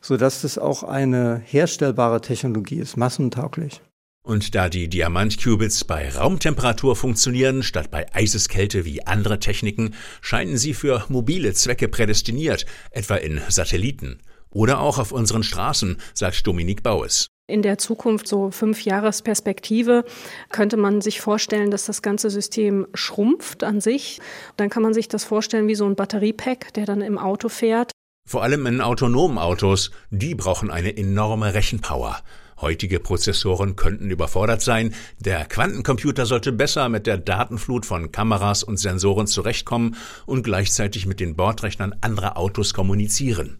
sodass 0.00 0.44
es 0.44 0.58
auch 0.58 0.82
eine 0.82 1.42
herstellbare 1.44 2.20
Technologie 2.20 2.78
ist, 2.78 2.96
massentauglich. 2.96 3.80
Und 4.22 4.54
da 4.54 4.68
die 4.68 4.88
Diamantqubits 4.88 5.84
bei 5.84 6.10
Raumtemperatur 6.10 6.96
funktionieren, 6.96 7.62
statt 7.62 7.90
bei 7.90 8.12
Eiseskälte 8.14 8.84
wie 8.84 9.06
andere 9.06 9.38
Techniken, 9.38 9.94
scheinen 10.20 10.58
sie 10.58 10.74
für 10.74 11.04
mobile 11.08 11.52
Zwecke 11.54 11.88
prädestiniert, 11.88 12.66
etwa 12.90 13.16
in 13.16 13.40
Satelliten. 13.48 14.20
Oder 14.50 14.80
auch 14.80 14.98
auf 14.98 15.12
unseren 15.12 15.42
Straßen, 15.42 15.98
sagt 16.14 16.46
Dominik 16.46 16.82
Baues 16.82 17.28
in 17.48 17.62
der 17.62 17.78
Zukunft, 17.78 18.28
so 18.28 18.52
fünf 18.52 18.82
Jahresperspektive, 18.84 20.04
könnte 20.50 20.76
man 20.76 21.00
sich 21.00 21.20
vorstellen, 21.20 21.72
dass 21.72 21.86
das 21.86 22.02
ganze 22.02 22.30
System 22.30 22.86
schrumpft 22.94 23.64
an 23.64 23.80
sich. 23.80 24.20
Dann 24.56 24.70
kann 24.70 24.82
man 24.82 24.94
sich 24.94 25.08
das 25.08 25.24
vorstellen 25.24 25.66
wie 25.66 25.74
so 25.74 25.86
ein 25.86 25.96
Batteriepack, 25.96 26.72
der 26.74 26.86
dann 26.86 27.00
im 27.00 27.18
Auto 27.18 27.48
fährt. 27.48 27.90
Vor 28.28 28.42
allem 28.42 28.66
in 28.66 28.82
autonomen 28.82 29.38
Autos, 29.38 29.90
die 30.10 30.34
brauchen 30.34 30.70
eine 30.70 30.96
enorme 30.96 31.54
Rechenpower. 31.54 32.18
Heutige 32.60 32.98
Prozessoren 33.00 33.76
könnten 33.76 34.10
überfordert 34.10 34.62
sein. 34.62 34.94
Der 35.18 35.44
Quantencomputer 35.44 36.26
sollte 36.26 36.52
besser 36.52 36.88
mit 36.88 37.06
der 37.06 37.18
Datenflut 37.18 37.86
von 37.86 38.10
Kameras 38.10 38.62
und 38.64 38.78
Sensoren 38.78 39.26
zurechtkommen 39.26 39.96
und 40.26 40.42
gleichzeitig 40.42 41.06
mit 41.06 41.20
den 41.20 41.36
Bordrechnern 41.36 41.94
anderer 42.00 42.36
Autos 42.36 42.74
kommunizieren. 42.74 43.58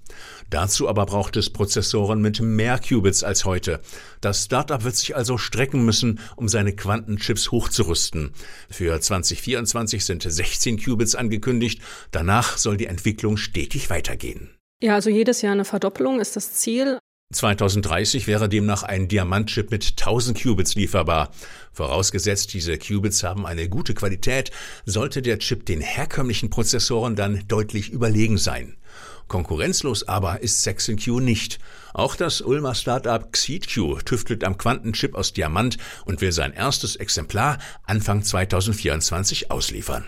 Dazu 0.51 0.89
aber 0.89 1.07
braucht 1.07 1.37
es 1.37 1.51
Prozessoren 1.51 2.21
mit 2.21 2.41
mehr 2.41 2.79
Qubits 2.79 3.23
als 3.23 3.45
heute. 3.45 3.81
Das 4.21 4.45
Startup 4.45 4.83
wird 4.83 4.97
sich 4.97 5.15
also 5.15 5.39
strecken 5.39 5.85
müssen, 5.85 6.21
um 6.37 6.49
seine 6.49 6.75
Quantenchips 6.75 7.51
hochzurüsten. 7.51 8.33
Für 8.69 9.01
2024 9.01 10.05
sind 10.05 10.23
16 10.23 10.83
Qubits 10.83 11.15
angekündigt. 11.15 11.83
Danach 12.11 12.59
soll 12.59 12.77
die 12.77 12.87
Entwicklung 12.87 13.37
stetig 13.37 13.91
weitergehen. 13.91 14.51
Ja, 14.81 14.95
also 14.95 15.11
jedes 15.11 15.43
Jahr 15.43 15.53
eine 15.53 15.65
Verdoppelung 15.65 16.21
ist 16.21 16.37
das 16.37 16.55
Ziel. 16.55 16.99
2030 17.31 18.27
wäre 18.27 18.49
demnach 18.49 18.85
ein 18.85 19.07
Diamantchip 19.07 19.71
mit 19.71 19.97
1000 19.99 20.43
Qubits 20.43 20.75
lieferbar. 20.77 21.31
Vorausgesetzt, 21.73 22.55
diese 22.55 22.79
Qubits 22.79 23.23
haben 23.23 23.45
eine 23.45 23.69
gute 23.69 23.93
Qualität, 23.93 24.51
sollte 24.87 25.21
der 25.21 25.39
Chip 25.39 25.67
den 25.67 25.83
herkömmlichen 25.83 26.49
Prozessoren 26.49 27.17
dann 27.17 27.45
deutlich 27.47 27.91
überlegen 27.91 28.39
sein. 28.39 28.79
Konkurrenzlos 29.27 30.09
aber 30.09 30.41
ist 30.41 30.63
SaxonQ 30.63 31.21
nicht. 31.21 31.59
Auch 31.93 32.17
das 32.17 32.41
Ulmer 32.41 32.75
Startup 32.75 33.31
XeedQ 33.31 34.07
tüftelt 34.07 34.43
am 34.43 34.57
Quantenchip 34.57 35.15
aus 35.15 35.35
Diamant 35.35 35.77
und 36.07 36.23
will 36.23 36.33
sein 36.33 36.55
erstes 36.55 36.97
Exemplar 36.97 37.59
Anfang 37.85 38.23
2024 38.23 39.51
ausliefern. 39.51 40.07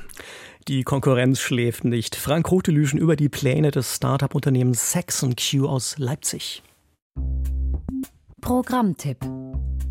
Die 0.68 0.84
Konkurrenz 0.84 1.38
schläft 1.38 1.84
nicht. 1.84 2.16
Frank 2.16 2.50
Rotelüschen 2.50 2.98
über 2.98 3.14
die 3.14 3.28
Pläne 3.28 3.72
des 3.72 3.96
Startup-Unternehmens 3.96 4.92
SaxonQ 4.92 5.66
aus 5.66 5.98
Leipzig. 5.98 6.62
Programmtipp. 8.40 9.18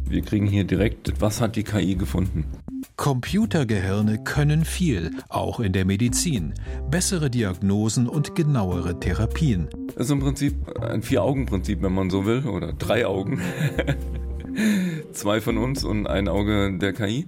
Wir 0.09 0.21
kriegen 0.21 0.47
hier 0.47 0.63
direkt, 0.63 1.21
was 1.21 1.39
hat 1.39 1.55
die 1.55 1.63
KI 1.63 1.95
gefunden? 1.95 2.45
Computergehirne 2.95 4.23
können 4.23 4.65
viel, 4.65 5.11
auch 5.29 5.59
in 5.59 5.71
der 5.71 5.85
Medizin. 5.85 6.53
Bessere 6.89 7.29
Diagnosen 7.29 8.07
und 8.07 8.35
genauere 8.35 8.99
Therapien. 8.99 9.69
Das 9.95 10.07
ist 10.07 10.11
im 10.11 10.19
Prinzip 10.19 10.55
ein 10.81 11.03
Vier-Augen-Prinzip, 11.03 11.81
wenn 11.81 11.93
man 11.93 12.09
so 12.09 12.25
will, 12.25 12.45
oder 12.47 12.73
drei 12.73 13.05
Augen. 13.05 13.39
Zwei 15.13 15.41
von 15.41 15.57
uns 15.57 15.83
und 15.83 16.07
ein 16.07 16.27
Auge 16.27 16.77
der 16.77 16.93
KI. 16.93 17.27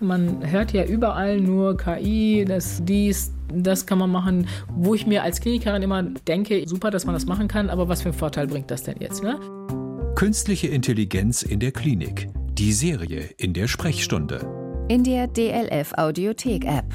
Man 0.00 0.50
hört 0.50 0.72
ja 0.72 0.84
überall 0.84 1.40
nur 1.40 1.76
KI, 1.76 2.44
das, 2.48 2.82
dies, 2.84 3.32
das 3.52 3.86
kann 3.86 3.98
man 3.98 4.10
machen, 4.10 4.48
wo 4.74 4.94
ich 4.94 5.06
mir 5.06 5.22
als 5.22 5.40
Klinikerin 5.40 5.82
immer 5.82 6.02
denke, 6.02 6.66
super, 6.66 6.90
dass 6.90 7.04
man 7.04 7.14
das 7.14 7.26
machen 7.26 7.46
kann, 7.46 7.70
aber 7.70 7.88
was 7.88 8.02
für 8.02 8.08
einen 8.08 8.18
Vorteil 8.18 8.48
bringt 8.48 8.70
das 8.70 8.82
denn 8.82 8.96
jetzt? 8.98 9.22
Ne? 9.22 9.38
Künstliche 10.14 10.68
Intelligenz 10.68 11.42
in 11.42 11.58
der 11.58 11.72
Klinik. 11.72 12.28
Die 12.52 12.72
Serie 12.72 13.30
in 13.36 13.52
der 13.52 13.66
Sprechstunde. 13.66 14.86
In 14.88 15.02
der 15.02 15.26
DLF 15.26 15.92
Audiothek 15.96 16.64
App. 16.66 16.86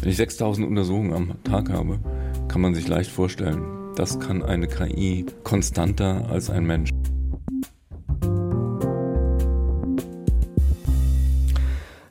Wenn 0.00 0.10
ich 0.10 0.16
6000 0.16 0.64
Untersuchungen 0.64 1.12
am 1.12 1.42
Tag 1.42 1.70
habe, 1.70 1.98
kann 2.46 2.60
man 2.60 2.76
sich 2.76 2.86
leicht 2.86 3.10
vorstellen, 3.10 3.64
das 3.96 4.20
kann 4.20 4.44
eine 4.44 4.68
KI 4.68 5.26
konstanter 5.42 6.28
als 6.30 6.50
ein 6.50 6.66
Mensch. 6.66 6.90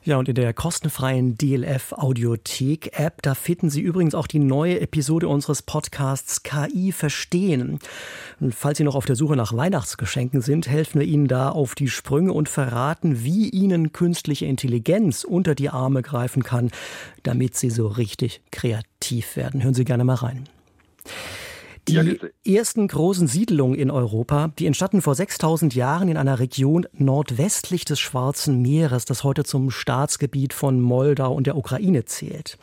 Ja, 0.07 0.15
und 0.15 0.29
in 0.29 0.35
der 0.35 0.53
kostenfreien 0.53 1.37
DLF 1.37 1.91
Audiothek 1.91 2.97
App, 2.97 3.21
da 3.23 3.35
finden 3.35 3.69
Sie 3.69 3.81
übrigens 3.81 4.15
auch 4.15 4.27
die 4.27 4.39
neue 4.39 4.79
Episode 4.79 5.27
unseres 5.27 5.61
Podcasts 5.61 6.43
KI 6.43 6.93
verstehen. 6.93 7.79
Und 8.39 8.55
falls 8.55 8.77
Sie 8.77 8.85
noch 8.85 8.95
auf 8.95 9.03
der 9.03 9.17
Suche 9.17 9.35
nach 9.35 9.51
Weihnachtsgeschenken 9.51 10.39
sind, 10.39 10.69
helfen 10.69 11.01
wir 11.01 11.05
Ihnen 11.05 11.27
da 11.27 11.49
auf 11.49 11.75
die 11.75 11.89
Sprünge 11.89 12.31
und 12.31 12.47
verraten, 12.47 13.25
wie 13.25 13.49
Ihnen 13.49 13.91
künstliche 13.91 14.45
Intelligenz 14.45 15.25
unter 15.25 15.55
die 15.55 15.67
Arme 15.67 16.03
greifen 16.03 16.41
kann, 16.41 16.71
damit 17.23 17.57
Sie 17.57 17.69
so 17.69 17.87
richtig 17.87 18.39
kreativ 18.49 19.35
werden. 19.35 19.61
Hören 19.61 19.73
Sie 19.73 19.83
gerne 19.83 20.05
mal 20.05 20.15
rein. 20.15 20.47
Die 21.87 22.19
ersten 22.43 22.87
großen 22.87 23.27
Siedlungen 23.27 23.79
in 23.79 23.89
Europa, 23.89 24.49
die 24.59 24.65
entstanden 24.65 25.01
vor 25.01 25.15
6000 25.15 25.73
Jahren 25.73 26.09
in 26.09 26.17
einer 26.17 26.39
Region 26.39 26.85
nordwestlich 26.91 27.85
des 27.85 27.99
Schwarzen 27.99 28.61
Meeres, 28.61 29.05
das 29.05 29.23
heute 29.23 29.45
zum 29.45 29.71
Staatsgebiet 29.71 30.51
von 30.51 30.81
Moldau 30.81 31.33
und 31.33 31.47
der 31.47 31.55
Ukraine 31.55 32.03
zählt. 32.03 32.57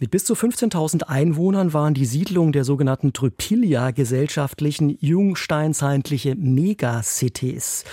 Mit 0.00 0.10
bis 0.10 0.24
zu 0.24 0.34
15.000 0.34 1.04
Einwohnern 1.04 1.72
waren 1.72 1.94
die 1.94 2.04
Siedlungen 2.04 2.52
der 2.52 2.64
sogenannten 2.64 3.12
Trypilia 3.12 3.92
gesellschaftlichen 3.92 4.96
jungsteinzeitliche 5.00 6.34
Megacities. 6.36 7.84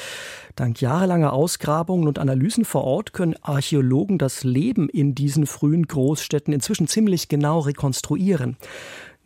Dank 0.55 0.81
jahrelanger 0.81 1.33
Ausgrabungen 1.33 2.07
und 2.07 2.17
Analysen 2.17 2.63
vor 2.63 2.83
Ort 2.85 3.13
können 3.13 3.35
Archäologen 3.41 4.17
das 4.17 4.43
Leben 4.43 4.87
in 4.87 5.13
diesen 5.13 5.47
frühen 5.47 5.87
Großstädten 5.87 6.53
inzwischen 6.53 6.87
ziemlich 6.87 7.27
genau 7.27 7.59
rekonstruieren. 7.59 8.57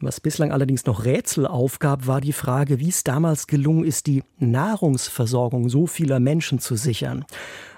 Was 0.01 0.21
bislang 0.21 0.53
allerdings 0.53 0.85
noch 0.85 1.03
Rätsel 1.03 1.45
aufgab, 1.45 2.07
war 2.07 2.21
die 2.21 2.31
Frage, 2.31 2.79
wie 2.79 2.87
es 2.87 3.03
damals 3.03 3.47
gelungen 3.47 3.83
ist, 3.83 4.07
die 4.07 4.23
Nahrungsversorgung 4.37 5.67
so 5.67 5.87
vieler 5.87 6.21
Menschen 6.21 6.59
zu 6.59 6.77
sichern. 6.77 7.25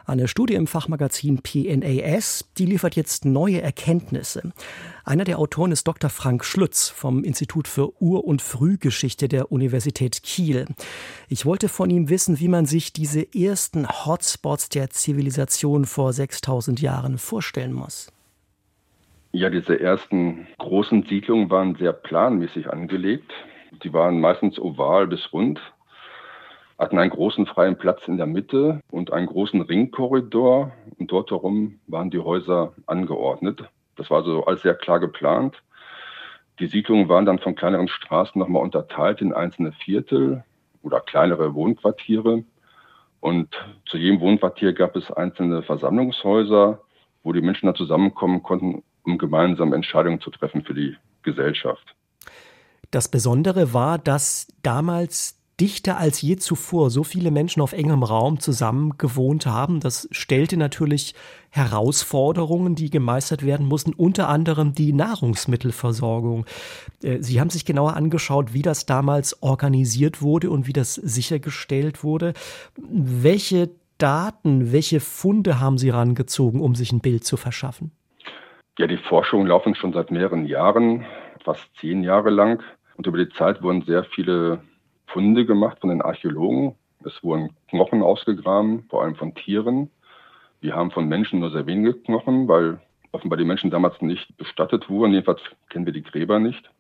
Eine 0.05 0.27
Studie 0.27 0.53
im 0.53 0.67
Fachmagazin 0.67 1.41
PNAS, 1.41 2.45
die 2.59 2.65
liefert 2.67 2.95
jetzt 2.95 3.25
neue 3.25 3.61
Erkenntnisse. 3.61 4.51
Einer 5.03 5.23
der 5.23 5.39
Autoren 5.39 5.71
ist 5.71 5.87
Dr. 5.87 6.11
Frank 6.11 6.45
Schlütz 6.45 6.89
vom 6.89 7.23
Institut 7.23 7.67
für 7.67 7.99
Ur- 7.99 8.25
und 8.25 8.43
Frühgeschichte 8.43 9.27
der 9.27 9.51
Universität 9.51 10.21
Kiel. 10.21 10.67
Ich 11.27 11.47
wollte 11.47 11.69
von 11.69 11.89
ihm 11.89 12.09
wissen, 12.09 12.39
wie 12.39 12.49
man 12.49 12.67
sich 12.67 12.93
diese 12.93 13.33
ersten 13.33 13.87
Hotspots 13.87 14.69
der 14.69 14.91
Zivilisation 14.91 15.85
vor 15.85 16.13
6000 16.13 16.81
Jahren 16.81 17.17
vorstellen 17.17 17.73
muss. 17.73 18.11
Ja, 19.33 19.49
diese 19.49 19.79
ersten 19.79 20.45
großen 20.57 21.03
Siedlungen 21.03 21.49
waren 21.49 21.75
sehr 21.75 21.93
planmäßig 21.93 22.69
angelegt. 22.69 23.31
Die 23.81 23.93
waren 23.93 24.19
meistens 24.19 24.59
oval 24.59 25.07
bis 25.07 25.31
rund, 25.31 25.61
hatten 26.77 26.99
einen 26.99 27.11
großen 27.11 27.45
freien 27.45 27.77
Platz 27.77 28.09
in 28.09 28.17
der 28.17 28.25
Mitte 28.25 28.81
und 28.91 29.13
einen 29.13 29.27
großen 29.27 29.61
Ringkorridor. 29.61 30.73
Und 30.99 31.11
dort 31.11 31.31
herum 31.31 31.79
waren 31.87 32.09
die 32.09 32.19
Häuser 32.19 32.73
angeordnet. 32.87 33.63
Das 33.95 34.11
war 34.11 34.23
so 34.23 34.43
alles 34.45 34.63
sehr 34.63 34.75
klar 34.75 34.99
geplant. 34.99 35.63
Die 36.59 36.67
Siedlungen 36.67 37.07
waren 37.07 37.25
dann 37.25 37.39
von 37.39 37.55
kleineren 37.55 37.87
Straßen 37.87 38.37
nochmal 38.37 38.63
unterteilt 38.63 39.21
in 39.21 39.31
einzelne 39.31 39.71
Viertel 39.71 40.43
oder 40.83 40.99
kleinere 40.99 41.55
Wohnquartiere. 41.55 42.43
Und 43.21 43.55
zu 43.85 43.97
jedem 43.97 44.19
Wohnquartier 44.19 44.73
gab 44.73 44.97
es 44.97 45.09
einzelne 45.09 45.63
Versammlungshäuser, 45.63 46.81
wo 47.23 47.31
die 47.31 47.41
Menschen 47.41 47.67
dann 47.67 47.75
zusammenkommen 47.75 48.43
konnten, 48.43 48.83
um 49.03 49.17
gemeinsam 49.17 49.73
Entscheidungen 49.73 50.21
zu 50.21 50.29
treffen 50.31 50.63
für 50.63 50.73
die 50.73 50.95
Gesellschaft. 51.23 51.95
Das 52.91 53.09
Besondere 53.09 53.73
war, 53.73 53.97
dass 53.97 54.47
damals 54.63 55.41
dichter 55.61 55.97
als 55.97 56.21
je 56.21 56.37
zuvor 56.37 56.89
so 56.89 57.03
viele 57.03 57.29
Menschen 57.29 57.61
auf 57.61 57.73
engem 57.73 58.01
Raum 58.01 58.39
zusammen 58.39 58.97
gewohnt 58.97 59.45
haben. 59.45 59.79
Das 59.79 60.07
stellte 60.11 60.57
natürlich 60.57 61.13
Herausforderungen, 61.51 62.73
die 62.73 62.89
gemeistert 62.89 63.45
werden 63.45 63.67
mussten, 63.67 63.93
unter 63.93 64.27
anderem 64.27 64.73
die 64.73 64.91
Nahrungsmittelversorgung. 64.91 66.45
Äh, 67.03 67.21
Sie 67.21 67.39
haben 67.39 67.51
sich 67.51 67.63
genauer 67.63 67.95
angeschaut, 67.95 68.53
wie 68.53 68.63
das 68.63 68.87
damals 68.87 69.43
organisiert 69.43 70.23
wurde 70.23 70.49
und 70.49 70.65
wie 70.65 70.73
das 70.73 70.95
sichergestellt 70.95 72.03
wurde. 72.03 72.33
Welche 72.77 73.69
Daten, 73.99 74.71
welche 74.71 74.99
Funde 74.99 75.59
haben 75.59 75.77
Sie 75.77 75.91
rangezogen, 75.91 76.59
um 76.59 76.73
sich 76.73 76.91
ein 76.91 77.01
Bild 77.01 77.23
zu 77.23 77.37
verschaffen? 77.37 77.91
Ja, 78.81 78.87
die 78.87 78.97
Forschungen 78.97 79.45
laufen 79.45 79.75
schon 79.75 79.93
seit 79.93 80.09
mehreren 80.09 80.47
Jahren, 80.47 81.05
fast 81.43 81.69
zehn 81.77 82.01
Jahre 82.01 82.31
lang. 82.31 82.63
Und 82.97 83.05
über 83.05 83.19
die 83.19 83.29
Zeit 83.29 83.61
wurden 83.61 83.83
sehr 83.83 84.03
viele 84.03 84.63
Funde 85.05 85.45
gemacht 85.45 85.77
von 85.79 85.91
den 85.91 86.01
Archäologen. 86.01 86.73
Es 87.05 87.23
wurden 87.23 87.55
Knochen 87.69 88.01
ausgegraben, 88.01 88.85
vor 88.89 89.03
allem 89.03 89.13
von 89.13 89.35
Tieren. 89.35 89.91
Wir 90.61 90.75
haben 90.75 90.89
von 90.89 91.07
Menschen 91.07 91.41
nur 91.41 91.51
sehr 91.51 91.67
wenige 91.67 91.93
Knochen, 91.93 92.47
weil 92.47 92.81
offenbar 93.11 93.37
die 93.37 93.45
Menschen 93.45 93.69
damals 93.69 94.01
nicht 94.01 94.35
bestattet 94.37 94.89
wurden. 94.89 95.13
Jedenfalls 95.13 95.41
kennen 95.69 95.85
wir 95.85 95.93
die 95.93 96.01
Gräber 96.01 96.39
nicht. 96.39 96.71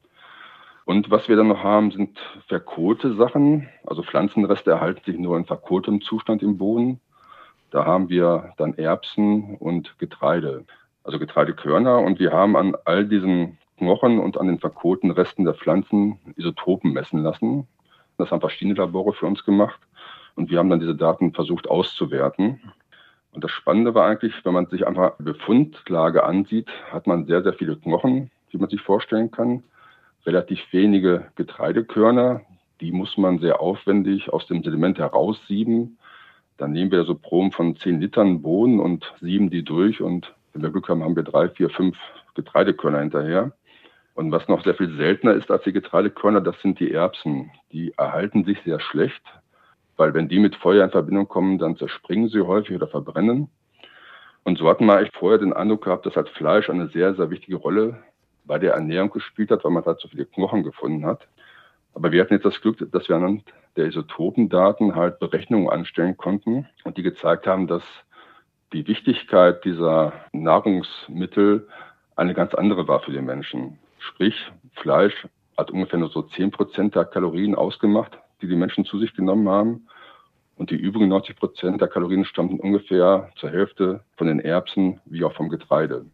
Und 0.85 1.11
was 1.11 1.29
wir 1.29 1.35
dann 1.35 1.49
noch 1.49 1.63
haben, 1.63 1.91
sind 1.91 2.17
verkohlte 2.47 3.13
Sachen. 3.13 3.69
Also 3.85 4.01
Pflanzenreste 4.01 4.71
erhalten 4.71 5.03
sich 5.05 5.19
nur 5.19 5.37
in 5.37 5.45
verkohltem 5.45 6.01
Zustand 6.01 6.41
im 6.41 6.57
Boden. 6.57 6.99
Da 7.69 7.85
haben 7.85 8.09
wir 8.09 8.53
dann 8.57 8.73
Erbsen 8.73 9.55
und 9.57 9.99
Getreide 9.99 10.65
also 11.03 11.19
Getreidekörner. 11.19 11.99
Und 11.99 12.19
wir 12.19 12.31
haben 12.31 12.55
an 12.55 12.75
all 12.85 13.05
diesen 13.05 13.57
Knochen 13.77 14.19
und 14.19 14.37
an 14.37 14.47
den 14.47 14.59
verkohlten 14.59 15.11
Resten 15.11 15.45
der 15.45 15.55
Pflanzen 15.55 16.19
Isotopen 16.35 16.93
messen 16.93 17.23
lassen. 17.23 17.67
Das 18.17 18.31
haben 18.31 18.41
verschiedene 18.41 18.75
Labore 18.75 19.13
für 19.13 19.25
uns 19.25 19.43
gemacht. 19.43 19.79
Und 20.35 20.49
wir 20.49 20.59
haben 20.59 20.69
dann 20.69 20.79
diese 20.79 20.95
Daten 20.95 21.33
versucht 21.33 21.69
auszuwerten. 21.69 22.61
Und 23.33 23.43
das 23.43 23.51
Spannende 23.51 23.95
war 23.95 24.07
eigentlich, 24.07 24.33
wenn 24.43 24.53
man 24.53 24.67
sich 24.67 24.85
einfach 24.85 25.13
Befundlage 25.17 26.23
ansieht, 26.23 26.69
hat 26.91 27.07
man 27.07 27.25
sehr, 27.25 27.41
sehr 27.43 27.53
viele 27.53 27.77
Knochen, 27.77 28.29
wie 28.49 28.57
man 28.57 28.69
sich 28.69 28.81
vorstellen 28.81 29.31
kann. 29.31 29.63
Relativ 30.25 30.61
wenige 30.71 31.31
Getreidekörner. 31.35 32.41
Die 32.81 32.91
muss 32.91 33.17
man 33.17 33.39
sehr 33.39 33.61
aufwendig 33.61 34.31
aus 34.31 34.47
dem 34.47 34.63
Sediment 34.63 34.99
heraussieben. 34.99 35.97
Dann 36.57 36.73
nehmen 36.73 36.91
wir 36.91 37.05
so 37.05 37.15
Proben 37.15 37.51
von 37.51 37.75
10 37.75 38.01
Litern 38.01 38.41
Bohnen 38.41 38.79
und 38.79 39.13
sieben 39.21 39.49
die 39.49 39.63
durch 39.63 40.01
und 40.01 40.33
wenn 40.53 40.61
wir 40.61 40.69
Glück 40.69 40.89
haben, 40.89 41.03
haben 41.03 41.15
wir 41.15 41.23
drei, 41.23 41.49
vier, 41.49 41.69
fünf 41.69 41.97
Getreidekörner 42.35 42.99
hinterher. 42.99 43.51
Und 44.13 44.31
was 44.31 44.47
noch 44.47 44.63
sehr 44.63 44.75
viel 44.75 44.95
seltener 44.97 45.33
ist 45.33 45.49
als 45.49 45.63
die 45.63 45.73
Getreidekörner, 45.73 46.41
das 46.41 46.59
sind 46.61 46.79
die 46.79 46.91
Erbsen. 46.91 47.51
Die 47.71 47.93
erhalten 47.97 48.43
sich 48.43 48.61
sehr 48.63 48.79
schlecht, 48.79 49.21
weil 49.97 50.13
wenn 50.13 50.27
die 50.27 50.39
mit 50.39 50.55
Feuer 50.55 50.83
in 50.83 50.91
Verbindung 50.91 51.27
kommen, 51.27 51.57
dann 51.57 51.77
zerspringen 51.77 52.29
sie 52.29 52.41
häufig 52.41 52.75
oder 52.75 52.87
verbrennen. 52.87 53.49
Und 54.43 54.57
so 54.57 54.67
hatten 54.67 54.85
wir 54.85 54.97
eigentlich 54.97 55.15
vorher 55.15 55.39
den 55.39 55.53
Eindruck 55.53 55.85
gehabt, 55.85 56.05
dass 56.05 56.15
halt 56.15 56.29
Fleisch 56.29 56.69
eine 56.69 56.87
sehr, 56.89 57.13
sehr 57.15 57.29
wichtige 57.29 57.57
Rolle 57.57 58.03
bei 58.45 58.57
der 58.59 58.73
Ernährung 58.73 59.11
gespielt 59.11 59.51
hat, 59.51 59.63
weil 59.63 59.71
man 59.71 59.85
halt 59.85 59.99
so 59.99 60.07
viele 60.07 60.25
Knochen 60.25 60.63
gefunden 60.63 61.05
hat. 61.05 61.27
Aber 61.93 62.11
wir 62.11 62.21
hatten 62.21 62.33
jetzt 62.33 62.45
das 62.45 62.59
Glück, 62.61 62.77
dass 62.91 63.07
wir 63.07 63.15
anhand 63.15 63.43
der 63.75 63.85
Isotopendaten 63.85 64.95
halt 64.95 65.19
Berechnungen 65.19 65.69
anstellen 65.69 66.17
konnten 66.17 66.67
und 66.83 66.97
die 66.97 67.03
gezeigt 67.03 67.47
haben, 67.47 67.67
dass 67.67 67.83
die 68.73 68.87
Wichtigkeit 68.87 69.63
dieser 69.65 70.13
Nahrungsmittel 70.31 71.67
eine 72.15 72.33
ganz 72.33 72.53
andere 72.53 72.87
war 72.87 73.01
für 73.01 73.11
den 73.11 73.25
Menschen. 73.25 73.79
Sprich, 73.99 74.35
Fleisch 74.75 75.27
hat 75.57 75.71
ungefähr 75.71 75.99
nur 75.99 76.09
so 76.09 76.21
10 76.21 76.51
Prozent 76.51 76.95
der 76.95 77.05
Kalorien 77.05 77.55
ausgemacht, 77.55 78.17
die 78.41 78.47
die 78.47 78.55
Menschen 78.55 78.85
zu 78.85 78.99
sich 78.99 79.13
genommen 79.13 79.49
haben. 79.49 79.87
Und 80.55 80.69
die 80.69 80.75
übrigen 80.75 81.07
90 81.07 81.35
Prozent 81.35 81.81
der 81.81 81.87
Kalorien 81.87 82.25
stammten 82.25 82.59
ungefähr 82.59 83.29
zur 83.35 83.49
Hälfte 83.49 84.03
von 84.17 84.27
den 84.27 84.39
Erbsen 84.39 85.01
wie 85.05 85.23
auch 85.23 85.33
vom 85.33 85.49
Getreide. 85.49 86.05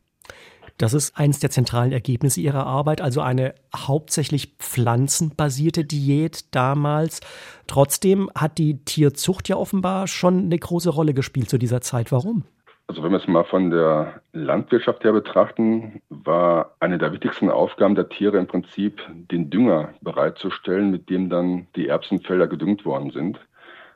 Das 0.78 0.94
ist 0.94 1.18
eines 1.18 1.40
der 1.40 1.50
zentralen 1.50 1.92
Ergebnisse 1.92 2.40
Ihrer 2.40 2.68
Arbeit, 2.68 3.02
also 3.02 3.22
eine 3.22 3.56
hauptsächlich 3.76 4.58
pflanzenbasierte 4.60 5.84
Diät 5.84 6.54
damals. 6.54 7.22
Trotzdem 7.66 8.30
hat 8.36 8.60
die 8.60 8.86
Tierzucht 8.86 9.50
ja 9.50 9.56
offenbar 9.56 10.08
schon 10.08 10.46
eine 10.46 10.58
große 10.60 10.92
Rolle 10.92 11.16
gespielt 11.16 11.50
zu 11.50 11.58
dieser 11.58 11.82
Zeit. 11.82 12.12
Warum? 12.12 12.44
Also 12.86 13.04
wenn 13.04 13.12
wir 13.12 13.18
es 13.18 13.28
mal 13.28 13.44
von 13.44 13.72
der 13.72 14.22
Landwirtschaft 14.34 15.04
her 15.04 15.14
betrachten, 15.14 16.00
war 16.10 16.76
eine 16.80 17.00
der 17.00 17.12
wichtigsten 17.12 17.50
Aufgaben 17.50 17.96
der 17.96 18.08
Tiere 18.08 18.38
im 18.38 18.48
Prinzip, 18.48 19.02
den 19.32 19.50
Dünger 19.50 19.90
bereitzustellen, 20.02 20.92
mit 20.92 21.10
dem 21.10 21.30
dann 21.30 21.68
die 21.76 21.88
Erbsenfelder 21.88 22.48
gedüngt 22.48 22.86
worden 22.86 23.10
sind. 23.12 23.40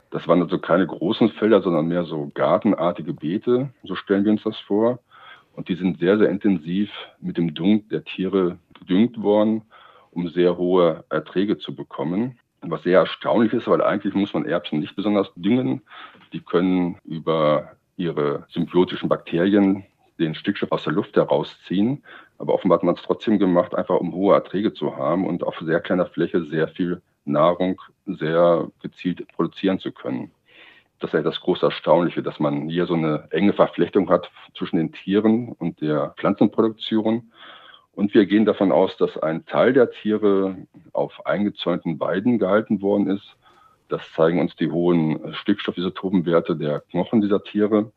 Das 0.10 0.28
waren 0.28 0.42
also 0.42 0.60
keine 0.60 0.88
großen 0.88 1.30
Felder, 1.30 1.62
sondern 1.62 1.88
mehr 1.88 2.04
so 2.04 2.32
gartenartige 2.34 3.14
Beete, 3.14 3.70
so 3.84 3.96
stellen 3.96 4.26
wir 4.26 4.32
uns 4.32 4.44
das 4.44 4.58
vor. 4.58 5.00
Und 5.53 5.70
die 5.70 5.75
sind 5.75 6.00
sehr, 6.00 6.17
sehr 6.17 6.29
intensiv 6.29 6.89
mit 7.20 7.38
dem 7.38 7.53
Dung 7.53 7.88
der 7.89 8.03
Tiere 8.03 8.58
gedüngt 8.79 9.22
worden, 9.22 9.63
um 10.12 10.27
sehr 10.29 10.58
hohe 10.58 11.03
Erträge 11.10 11.58
zu 11.58 11.75
bekommen. 11.75 12.38
Was 12.62 12.84
sehr 12.84 13.00
erstaunlich 13.00 13.53
ist, 13.53 13.67
weil 13.67 13.81
eigentlich 13.81 14.13
muss 14.13 14.34
man 14.34 14.46
Erbsen 14.46 14.79
nicht 14.79 14.96
besonders 14.96 15.31
düngen. 15.36 15.81
Die 16.31 16.41
können 16.41 16.98
über 17.03 17.72
ihre 17.98 18.46
symbiotischen 18.50 19.10
Bakterien 19.10 19.84
den 20.20 20.36
Stickstoff 20.36 20.72
aus 20.72 20.84
der 20.84 20.93
Luft 20.93 21.15
herausziehen. 21.15 22.03
Aber 22.38 22.53
offenbar 22.53 22.77
hat 22.77 22.84
man 22.84 22.96
es 22.96 23.01
trotzdem 23.01 23.39
gemacht, 23.39 23.75
einfach 23.75 24.00
um 24.00 24.13
hohe 24.13 24.36
Erträge 24.36 24.74
zu 24.74 24.96
haben 24.96 25.25
und 25.25 25.43
auf 25.43 25.58
sehr 25.60 25.79
kleiner 25.79 26.05
Fläche 26.05 26.46
sehr 26.46 26.67
viel 26.67 27.01
Nahrung 27.25 27.81
sehr 28.05 28.67
gezielt 28.81 29.27
produzieren 29.29 29.79
zu 29.79 29.91
können. 29.91 30.31
Das 31.01 31.10
ist 31.10 31.13
ja 31.13 31.24
das 31.24 31.39
große 31.41 31.65
Erstaunliche, 31.65 32.22
dass 32.22 32.39
man 32.39 32.70
hier 32.70 32.86
so 32.86 32.93
eine 32.93 33.27
enge 33.31 33.53
Verflechtung 33.53 34.08
hat 34.10 34.29
zwischen 34.55 34.77
den 34.77 34.91
Tieren 34.91 35.51
und 35.53 35.81
der 35.81 36.13
Pflanzenproduktion. 36.17 37.31
Und 37.93 38.13
wir 38.13 38.27
gehen 38.27 38.46
davon 38.46 38.72
aus, 38.72 38.96
dass 38.98 39.17
ein 39.17 39.46
Teil 39.48 39.74
der 39.74 39.89
Tiere 39.89 40.55
auf 40.93 41.25
eingezäunten 41.25 42.00
Weiden 42.00 42.38
gehalten 42.38 42.84
worden 42.84 43.08
ist. 43.08 43.36
Das 43.89 44.01
zeigen 44.13 44.39
uns 44.39 44.55
die 44.55 44.70
hohen 44.70 45.34
Stickstoffisotopenwerte 45.34 46.55
der 46.55 46.81
Knochen 46.91 47.20
dieser 47.20 47.43
Tiere, 47.43 47.91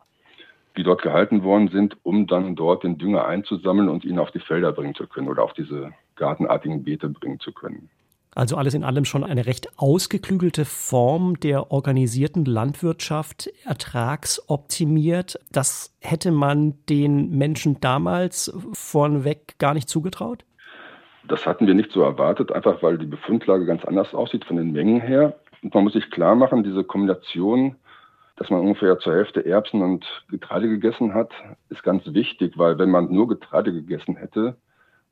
die 0.78 0.82
dort 0.82 1.02
gehalten 1.02 1.42
worden 1.44 1.68
sind, 1.68 1.99
um 2.04 2.26
dann 2.26 2.56
dort 2.56 2.84
den 2.84 2.96
Dünger 2.96 3.26
einzusammeln 3.26 3.90
und 3.90 4.06
ihn 4.06 4.18
auf 4.18 4.30
die 4.30 4.40
Felder 4.40 4.73
bringen 4.73 4.94
zu 4.94 5.06
können 5.06 5.28
oder 5.28 5.44
auf 5.44 5.52
diese 5.52 5.92
gartenartigen 6.16 6.82
Beete 6.82 7.11
bringen 7.11 7.38
zu 7.38 7.52
können. 7.52 7.90
Also 8.35 8.57
alles 8.57 8.75
in 8.75 8.85
allem 8.85 9.05
schon 9.05 9.23
eine 9.23 9.47
recht 9.47 9.69
ausgeklügelte 9.79 10.64
Form 10.64 11.38
der 11.38 11.71
organisierten 11.71 12.45
Landwirtschaft, 12.45 13.49
ertragsoptimiert. 13.64 15.38
Das 15.53 15.95
hätte 16.00 16.33
man 16.33 16.75
den 16.88 17.31
Menschen 17.31 17.81
damals 17.81 18.53
vorneweg 18.73 19.55
gar 19.59 19.75
nicht 19.75 19.88
zugetraut? 19.88 20.45
Das 21.29 21.47
hatten 21.47 21.67
wir 21.67 21.75
nicht 21.75 21.93
so 21.93 22.03
erwartet, 22.03 22.53
einfach 22.53 22.83
weil 22.83 22.99
die 22.99 23.07
Befundlage 23.07 23.64
ganz 23.64 23.85
anders 23.85 24.12
aussieht 24.14 24.45
von 24.45 24.57
den 24.57 24.73
Mengen 24.73 25.00
her. 25.00 25.38
Und 25.62 25.73
man 25.75 25.85
muss 25.85 25.95
sich 25.95 26.11
klar 26.11 26.35
machen, 26.35 26.64
diese 26.64 26.85
Kombination, 26.85 27.76
dass 28.37 28.50
man 28.50 28.61
ungefähr 28.61 28.99
zur 28.99 29.14
Hälfte 29.14 29.47
Erbsen 29.47 29.81
und 29.81 30.05
Getreide 30.29 30.69
gegessen 30.69 31.14
hat, 31.14 31.31
ist 31.71 31.83
ganz 31.83 32.03
wichtig, 32.07 32.59
weil 32.59 32.79
wenn 32.79 32.91
man 32.91 33.11
nur 33.11 33.29
Getreide 33.29 33.73
gegessen 33.73 34.17
hätte, 34.17 34.57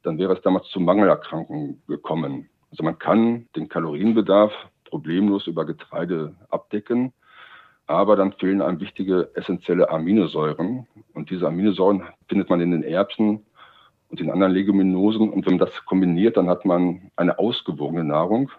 dann 0.02 0.18
wäre 0.18 0.34
es 0.34 0.42
damals 0.42 0.68
zu 0.68 0.80
Mangelerkrankungen 0.80 1.82
gekommen. 1.86 2.48
Also 2.72 2.84
man 2.84 2.98
kann 2.98 3.48
den 3.54 3.68
Kalorienbedarf 3.68 4.52
problemlos 4.86 5.46
über 5.46 5.66
Getreide 5.66 6.34
abdecken, 6.48 7.12
aber 7.86 8.16
dann 8.16 8.32
fehlen 8.32 8.62
einem 8.62 8.80
wichtige 8.80 9.30
essentielle 9.34 9.90
Aminosäuren. 9.90 10.86
Und 11.12 11.28
diese 11.28 11.46
Aminosäuren 11.46 12.04
findet 12.28 12.48
man 12.48 12.62
in 12.62 12.70
den 12.70 12.82
Erbsen 12.82 13.44
und 14.08 14.20
in 14.22 14.30
anderen 14.30 14.54
Leguminosen. 14.54 15.28
Und 15.30 15.44
wenn 15.44 15.58
man 15.58 15.66
das 15.66 15.84
kombiniert, 15.84 16.38
dann 16.38 16.48
hat 16.48 16.64
man 16.64 17.10
eine 17.16 17.38
ausgewogene 17.38 18.04
Nahrung, 18.04 18.50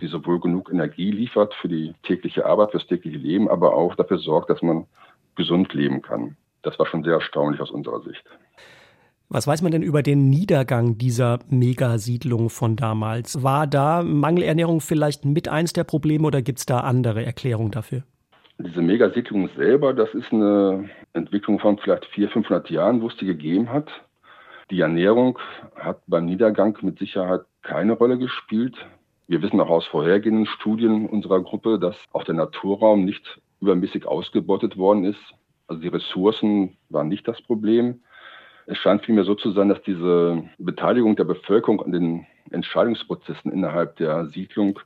die 0.00 0.08
sowohl 0.08 0.40
genug 0.40 0.70
Energie 0.72 1.12
liefert 1.12 1.54
für 1.54 1.68
die 1.68 1.94
tägliche 2.02 2.46
Arbeit, 2.46 2.72
fürs 2.72 2.88
tägliche 2.88 3.18
Leben, 3.18 3.48
aber 3.48 3.74
auch 3.74 3.94
dafür 3.94 4.18
sorgt, 4.18 4.50
dass 4.50 4.62
man 4.62 4.86
gesund 5.36 5.72
leben 5.74 6.02
kann. 6.02 6.36
Das 6.62 6.76
war 6.80 6.86
schon 6.86 7.04
sehr 7.04 7.14
erstaunlich 7.14 7.60
aus 7.60 7.70
unserer 7.70 8.00
Sicht. 8.00 8.24
Was 9.32 9.46
weiß 9.46 9.62
man 9.62 9.70
denn 9.70 9.82
über 9.82 10.02
den 10.02 10.28
Niedergang 10.28 10.98
dieser 10.98 11.38
Megasiedlung 11.48 12.50
von 12.50 12.74
damals? 12.74 13.44
War 13.44 13.68
da 13.68 14.02
Mangelernährung 14.02 14.80
vielleicht 14.80 15.24
mit 15.24 15.46
eins 15.46 15.72
der 15.72 15.84
Probleme 15.84 16.26
oder 16.26 16.42
gibt 16.42 16.58
es 16.58 16.66
da 16.66 16.80
andere 16.80 17.24
Erklärungen 17.24 17.70
dafür? 17.70 18.02
Diese 18.58 18.82
Megasiedlung 18.82 19.48
selber, 19.56 19.94
das 19.94 20.12
ist 20.14 20.32
eine 20.32 20.90
Entwicklung 21.12 21.60
von 21.60 21.78
vielleicht 21.78 22.06
400, 22.06 22.32
500 22.32 22.70
Jahren, 22.70 23.02
wo 23.02 23.06
es 23.06 23.16
die 23.18 23.26
gegeben 23.26 23.68
hat. 23.68 23.88
Die 24.72 24.80
Ernährung 24.80 25.38
hat 25.76 26.02
beim 26.08 26.24
Niedergang 26.24 26.76
mit 26.82 26.98
Sicherheit 26.98 27.42
keine 27.62 27.92
Rolle 27.92 28.18
gespielt. 28.18 28.74
Wir 29.28 29.40
wissen 29.42 29.60
auch 29.60 29.70
aus 29.70 29.86
vorhergehenden 29.86 30.46
Studien 30.46 31.06
unserer 31.06 31.40
Gruppe, 31.40 31.78
dass 31.78 31.96
auch 32.12 32.24
der 32.24 32.34
Naturraum 32.34 33.04
nicht 33.04 33.40
übermäßig 33.60 34.06
ausgebeutet 34.06 34.76
worden 34.76 35.04
ist. 35.04 35.22
Also 35.68 35.82
die 35.82 35.88
Ressourcen 35.88 36.76
waren 36.88 37.06
nicht 37.06 37.28
das 37.28 37.40
Problem. 37.42 38.00
Es 38.70 38.78
scheint 38.78 39.04
vielmehr 39.04 39.24
so 39.24 39.34
zu 39.34 39.50
sein, 39.50 39.68
dass 39.68 39.82
diese 39.82 40.44
Beteiligung 40.58 41.16
der 41.16 41.24
Bevölkerung 41.24 41.82
an 41.82 41.90
den 41.90 42.26
Entscheidungsprozessen 42.52 43.50
innerhalb 43.50 43.96
der 43.96 44.26
Siedlung 44.26 44.78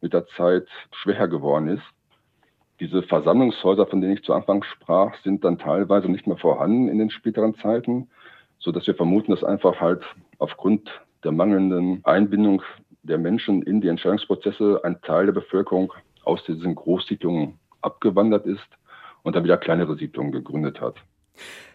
mit 0.00 0.12
der 0.12 0.28
Zeit 0.28 0.68
schwächer 0.92 1.26
geworden 1.26 1.66
ist. 1.66 1.82
Diese 2.78 3.02
Versammlungshäuser, 3.02 3.88
von 3.88 4.00
denen 4.00 4.12
ich 4.12 4.22
zu 4.22 4.32
Anfang 4.32 4.62
sprach, 4.62 5.16
sind 5.24 5.42
dann 5.42 5.58
teilweise 5.58 6.08
nicht 6.08 6.28
mehr 6.28 6.36
vorhanden 6.36 6.86
in 6.86 6.98
den 6.98 7.10
späteren 7.10 7.56
Zeiten, 7.56 8.08
sodass 8.60 8.86
wir 8.86 8.94
vermuten, 8.94 9.32
dass 9.32 9.42
einfach 9.42 9.80
halt 9.80 10.04
aufgrund 10.38 10.88
der 11.24 11.32
mangelnden 11.32 11.98
Einbindung 12.04 12.62
der 13.02 13.18
Menschen 13.18 13.62
in 13.62 13.80
die 13.80 13.88
Entscheidungsprozesse 13.88 14.82
ein 14.84 15.00
Teil 15.02 15.26
der 15.26 15.32
Bevölkerung 15.32 15.92
aus 16.22 16.44
diesen 16.44 16.76
Großsiedlungen 16.76 17.58
abgewandert 17.80 18.46
ist 18.46 18.68
und 19.24 19.34
dann 19.34 19.42
wieder 19.42 19.56
kleinere 19.56 19.96
Siedlungen 19.96 20.30
gegründet 20.30 20.80
hat. 20.80 20.94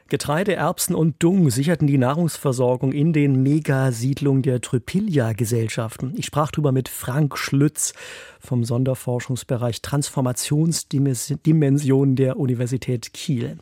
Getreide, 0.10 0.56
Erbsen 0.56 0.96
und 0.96 1.16
Dung 1.20 1.50
sicherten 1.50 1.86
die 1.86 1.98
Nahrungsversorgung 1.98 2.94
in 2.94 3.12
den 3.12 3.44
Megasiedlungen 3.44 4.42
der 4.42 4.62
Trypilja-Gesellschaften. 4.62 6.14
Ich 6.16 6.28
sprach 6.28 6.52
darüber 6.52 6.72
mit 6.72 6.88
Frank 6.88 7.38
Schlütz 7.38 7.94
vom 8.40 8.64
Sonderforschungsbereich 8.64 9.82
Transformationsdimensionen 9.82 12.16
der 12.16 12.38
Universität 12.38 13.12
Kiel. 13.12 13.58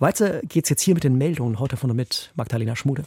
Weiter 0.00 0.40
geht's 0.42 0.68
jetzt 0.68 0.82
hier 0.82 0.94
mit 0.94 1.04
den 1.04 1.16
Meldungen, 1.16 1.60
heute 1.60 1.76
von 1.76 1.90
und 1.90 1.96
mit 1.96 2.32
Magdalena 2.34 2.74
Schmude. 2.74 3.04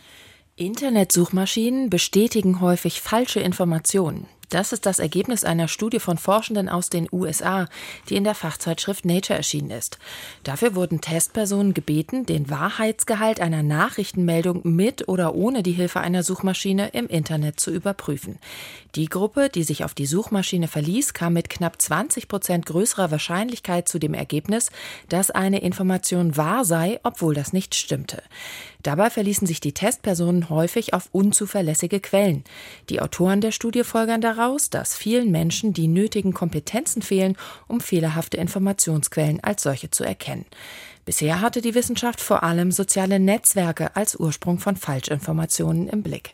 Internetsuchmaschinen 0.56 1.90
bestätigen 1.90 2.62
häufig 2.62 3.02
falsche 3.02 3.42
Informationen. 3.42 4.28
Das 4.52 4.74
ist 4.74 4.86
das 4.86 5.00
Ergebnis 5.00 5.46
einer 5.46 5.70
Studie 5.70 6.02
von 6.02 6.18
Forschenden 6.18 6.68
aus 6.68 6.90
den 6.90 7.08
USA, 7.10 7.68
die 8.10 8.18
in 8.18 8.26
der 8.26 8.36
Fachzeitschrift 8.36 9.06
Nature 9.06 9.38
erschienen 9.38 9.72
ist. 9.72 9.98
Dafür 10.44 10.76
wurden 10.76 11.00
Testpersonen 11.00 11.74
gebeten, 11.74 12.26
den 12.26 12.50
Wahrheitsgehalt 12.50 13.40
einer 13.40 13.64
Nachrichtenmeldung 13.64 14.60
mit 14.64 15.08
oder 15.08 15.36
ohne 15.36 15.64
die 15.64 15.72
Hilfe 15.72 16.02
einer 16.02 16.22
Suchmaschine 16.22 16.90
im 16.90 17.08
Internet 17.08 17.62
zu 17.62 17.72
überprüfen. 17.72 18.40
Die 18.96 19.06
Gruppe, 19.06 19.48
die 19.48 19.64
sich 19.64 19.86
auf 19.86 19.94
die 19.94 20.06
Suchmaschine 20.06 20.68
verließ, 20.68 21.14
kam 21.14 21.32
mit 21.32 21.50
knapp 21.50 21.82
20 21.82 22.28
Prozent 22.28 22.66
größerer 22.66 23.10
Wahrscheinlichkeit 23.10 23.88
zu 23.88 24.00
dem 24.00 24.14
Ergebnis, 24.14 24.70
dass 25.08 25.32
eine 25.32 25.62
Information 25.62 26.36
wahr 26.36 26.66
sei, 26.66 27.00
obwohl 27.04 27.36
das 27.36 27.54
nicht 27.54 27.74
stimmte. 27.74 28.22
Dabei 28.84 29.10
verließen 29.10 29.48
sich 29.48 29.60
die 29.60 29.74
Testpersonen 29.74 30.50
häufig 30.50 30.94
auf 30.94 31.08
unzuverlässige 31.12 32.00
Quellen. 32.00 32.44
Die 32.90 33.00
Autoren 33.00 33.40
der 33.40 33.52
Studie 33.52 33.84
folgern 33.84 34.22
daraus, 34.22 34.41
daraus, 34.42 34.70
dass 34.70 34.96
vielen 34.96 35.32
Menschen 35.32 35.74
die 35.74 35.88
nötigen 35.88 36.34
Kompetenzen 36.34 37.02
fehlen, 37.02 37.38
um 37.68 37.80
fehlerhafte 37.80 38.38
Informationsquellen 38.38 39.44
als 39.44 39.64
solche 39.64 39.92
zu 39.92 40.04
erkennen. 40.04 40.46
Bisher 41.06 41.42
hatte 41.42 41.62
die 41.62 41.76
Wissenschaft 41.76 42.22
vor 42.22 42.44
allem 42.44 42.72
soziale 42.72 43.20
Netzwerke 43.20 43.96
als 43.96 44.16
Ursprung 44.16 44.60
von 44.60 44.76
Falschinformationen 44.76 45.88
im 45.88 46.04
Blick. 46.04 46.34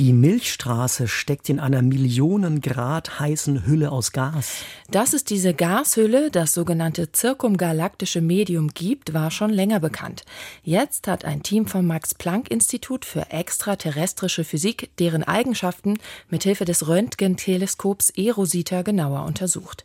Die 0.00 0.14
Milchstraße 0.14 1.08
steckt 1.08 1.50
in 1.50 1.60
einer 1.60 1.82
Millionen 1.82 2.62
Grad 2.62 3.20
heißen 3.20 3.66
Hülle 3.66 3.92
aus 3.92 4.12
Gas. 4.12 4.62
Dass 4.90 5.12
es 5.12 5.24
diese 5.24 5.52
Gashülle, 5.52 6.30
das 6.30 6.54
sogenannte 6.54 7.12
zirkumgalaktische 7.12 8.22
Medium, 8.22 8.68
gibt, 8.68 9.12
war 9.12 9.30
schon 9.30 9.50
länger 9.50 9.78
bekannt. 9.78 10.24
Jetzt 10.62 11.06
hat 11.06 11.26
ein 11.26 11.42
Team 11.42 11.66
vom 11.66 11.86
Max-Planck-Institut 11.86 13.04
für 13.04 13.30
extraterrestrische 13.30 14.42
Physik 14.42 14.88
deren 14.98 15.22
Eigenschaften 15.22 15.98
mithilfe 16.30 16.64
des 16.64 16.88
Röntgenteleskops 16.88 18.08
eRosita 18.08 18.80
genauer 18.80 19.26
untersucht. 19.26 19.84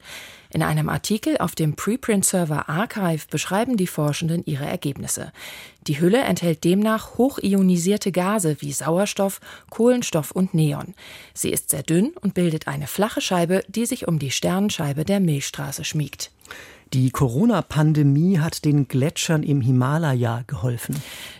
In 0.55 0.63
einem 0.63 0.87
Artikel 0.87 1.37
auf 1.39 1.53
dem 1.53 1.75
Preprint-Server 1.75 2.69
Archive 2.69 3.25
beschreiben 3.29 3.75
die 3.75 3.87
Forschenden 3.87 4.41
ihre 4.45 4.63
Ergebnisse. 4.65 5.33
Die 5.85 5.99
Hülle 5.99 6.21
enthält 6.21 6.63
demnach 6.63 7.17
hochionisierte 7.17 8.13
Gase 8.13 8.55
wie 8.61 8.71
Sauerstoff, 8.71 9.41
Kohlenstoff 9.69 10.31
und 10.31 10.53
Neon. 10.53 10.95
Sie 11.33 11.49
ist 11.49 11.71
sehr 11.71 11.83
dünn 11.83 12.13
und 12.21 12.35
bildet 12.35 12.69
eine 12.69 12.87
flache 12.87 13.19
Scheibe, 13.19 13.65
die 13.67 13.85
sich 13.85 14.07
um 14.07 14.17
die 14.17 14.31
Sternenscheibe 14.31 15.03
der 15.03 15.19
Milchstraße 15.19 15.83
schmiegt. 15.83 16.31
Die 16.95 17.11
Corona-Pandemie 17.11 18.39
hat 18.39 18.63
den 18.63 18.87
Gletschern 18.87 19.43
im 19.43 19.59
Himalaya 19.59 20.45
geholfen. 20.47 20.95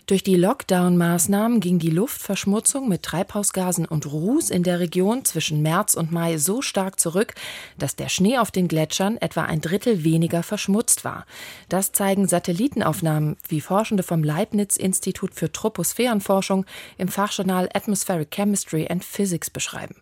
Durch 0.06 0.22
die 0.22 0.36
Lockdown-Maßnahmen 0.36 1.62
ging 1.62 1.80
die 1.80 1.92
Luftverschmutzung 1.92 2.90
mit 2.90 3.04
Treibhausgasen 3.04 3.86
und 3.86 4.06
Ruß 4.06 4.50
in 4.50 4.64
der 4.64 4.82
Region 4.82 5.24
zwischen 5.24 5.62
März 5.62 5.94
und 5.96 6.12
Mai 6.12 6.38
so 6.38 6.62
stark 6.62 7.00
zurück, 7.00 7.36
dass 7.78 7.96
der 7.96 8.10
Schnee 8.10 8.38
auf 8.38 8.52
den 8.52 8.68
Gletschern 8.68 9.16
etwa 9.16 9.44
ein 9.44 9.62
Drittel 9.62 10.04
weniger 10.04 10.44
verschmutzt 10.44 11.06
war. 11.06 11.26
Das 11.70 11.94
zeigen 11.94 12.28
Satellitenaufnahmen, 12.28 13.38
wie 13.48 13.62
Forschende 13.62 14.04
vom 14.04 14.24
Leibniz-Institut 14.26 15.34
für 15.34 15.54
Troposphärenforschung 15.54 16.66
im 16.98 17.08
Fachjournal 17.08 17.70
Atmospheric 17.74 18.30
Chemistry 18.36 18.88
and 18.90 19.06
Physics 19.06 19.50
beschreiben. 19.50 19.96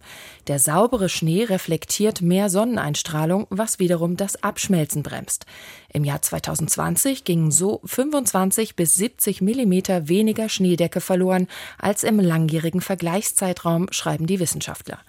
Der 0.47 0.57
saubere 0.57 1.09
Schnee 1.09 1.43
reflektiert 1.43 2.21
mehr 2.21 2.49
Sonneneinstrahlung, 2.49 3.45
was 3.51 3.77
wiederum 3.77 4.17
das 4.17 4.41
Abschmelzen 4.41 5.03
bremst. 5.03 5.42
Im 5.91 6.03
Jahr 6.03 6.21
2020 6.21 7.23
gingen 7.23 7.51
so 7.51 7.79
25 7.85 8.75
bis 8.75 8.95
70 8.95 9.41
Millimeter 9.41 10.07
weniger 10.07 10.49
Schneedecke 10.49 11.01
verloren 11.01 11.47
als 11.77 12.03
im 12.03 12.19
langjährigen 12.19 12.81
Vergleichszeitraum, 12.81 13.87
schreiben 13.91 14.25
die 14.25 14.39
Wissenschaftler. 14.39 14.99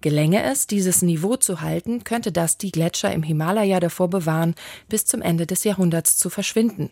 Gelänge 0.00 0.42
es, 0.42 0.66
dieses 0.66 1.02
Niveau 1.02 1.36
zu 1.36 1.60
halten, 1.60 2.02
könnte 2.02 2.32
das 2.32 2.58
die 2.58 2.72
Gletscher 2.72 3.12
im 3.12 3.22
Himalaya 3.22 3.78
davor 3.78 4.08
bewahren, 4.08 4.56
bis 4.88 5.04
zum 5.04 5.22
Ende 5.22 5.46
des 5.46 5.62
Jahrhunderts 5.62 6.18
zu 6.18 6.28
verschwinden. 6.28 6.90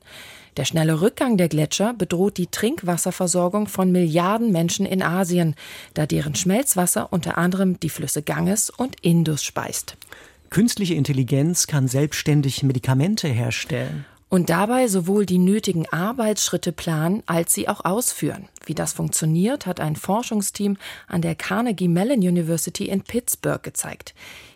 Der 0.57 0.65
schnelle 0.65 1.01
Rückgang 1.01 1.37
der 1.37 1.49
Gletscher 1.49 1.95
bedroht 1.95 2.37
die 2.37 2.49
Trinkwasserversorgung 2.49 3.67
von 3.67 3.93
Milliarden 3.93 4.53
Menschen 4.53 4.87
in 4.87 5.03
Asien, 5.03 5.55
da 5.95 6.07
deren 6.07 6.35
Schmelzwasser 6.35 7.13
unter 7.13 7.39
anderem 7.39 7.81
die 7.81 7.91
Flüsse 7.91 8.23
Ganges 8.23 8.71
und 8.71 8.97
Indus 9.01 9.43
speist. 9.43 9.97
Künstliche 10.51 10.95
Intelligenz 10.95 11.69
kann 11.69 11.87
selbstständig 11.87 12.65
Medikamente 12.65 13.29
herstellen. 13.29 14.05
Und 14.29 14.51
dabei 14.51 14.89
sowohl 14.89 15.25
die 15.25 15.39
nötigen 15.39 15.89
Arbeitsschritte 15.89 16.73
planen, 16.73 17.23
als 17.27 17.55
sie 17.55 17.69
auch 17.69 17.85
ausführen. 17.85 18.49
Wie 18.67 18.75
das 18.75 18.93
funktioniert, 18.93 19.67
hat 19.67 19.79
ein 19.79 19.95
Forschungsteam 19.95 20.77
an 21.07 21.23
der 21.23 21.37
Carnegie 21.37 21.87
Mellon 21.87 22.19
University 22.19 22.87
in 22.87 23.03
Pittsburgh 23.03 23.63
gezeigt. 23.63 24.13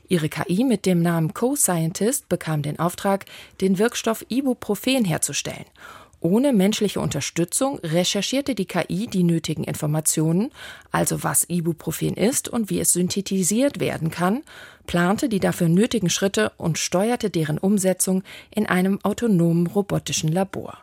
Ihre 0.09 0.28
KI 0.28 0.64
mit 0.64 0.85
dem 0.85 1.00
Namen 1.00 1.33
Co-Scientist 1.33 2.28
bekam 2.28 2.62
den 2.62 2.78
Auftrag, 2.80 3.24
den 3.61 3.78
Wirkstoff 3.78 4.24
Ibuprofen 4.28 5.04
herzustellen. 5.04 5.64
Ohne 6.24 6.54
menschliche 6.54 7.00
Unterstützung 7.00 7.80
recherchierte 7.80 8.54
die 8.54 8.64
KI 8.64 9.08
die 9.08 9.24
nötigen 9.24 9.62
Informationen, 9.62 10.52
also 10.90 11.22
was 11.22 11.44
Ibuprofen 11.50 12.14
ist 12.14 12.48
und 12.48 12.70
wie 12.70 12.80
es 12.80 12.94
synthetisiert 12.94 13.78
werden 13.78 14.10
kann, 14.10 14.42
plante 14.87 15.28
die 15.28 15.38
dafür 15.38 15.68
nötigen 15.68 16.08
Schritte 16.08 16.52
und 16.56 16.78
steuerte 16.78 17.28
deren 17.28 17.58
Umsetzung 17.58 18.22
in 18.50 18.64
einem 18.64 19.04
autonomen 19.04 19.66
robotischen 19.66 20.32
Labor. 20.32 20.78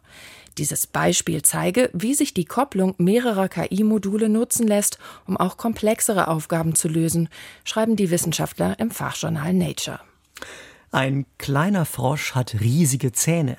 Dieses 0.59 0.85
Beispiel 0.85 1.41
zeige, 1.41 1.89
wie 1.91 2.13
sich 2.13 2.35
die 2.35 2.45
Kopplung 2.45 2.93
mehrerer 2.99 3.49
KI-Module 3.49 4.29
nutzen 4.29 4.67
lässt, 4.67 4.99
um 5.25 5.37
auch 5.37 5.57
komplexere 5.57 6.27
Aufgaben 6.27 6.75
zu 6.75 6.87
lösen, 6.87 7.29
schreiben 7.63 7.95
die 7.95 8.11
Wissenschaftler 8.11 8.77
im 8.77 8.91
Fachjournal 8.91 9.55
Nature. 9.55 10.01
Ein 10.91 11.25
kleiner 11.39 11.85
Frosch 11.85 12.35
hat 12.35 12.61
riesige 12.61 13.11
Zähne. 13.11 13.57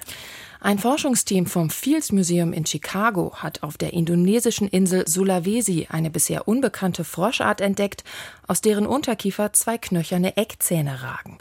Ein 0.64 0.79
Forschungsteam 0.79 1.46
vom 1.46 1.70
Fields 1.70 2.12
Museum 2.12 2.53
in 2.53 2.64
Chicago 2.64 3.33
hat 3.35 3.64
auf 3.64 3.77
der 3.77 3.92
indonesischen 3.92 4.68
Insel 4.68 5.09
Sulawesi 5.09 5.88
eine 5.90 6.09
bisher 6.09 6.46
unbekannte 6.46 7.03
Froschart 7.03 7.61
entdeckt, 7.61 8.05
aus 8.53 8.61
deren 8.61 8.87
Unterkiefer 8.87 9.55
zwei 9.55 9.79
knöcherne 9.79 10.37
Eckzähne 10.37 11.03
ragen. 11.03 11.38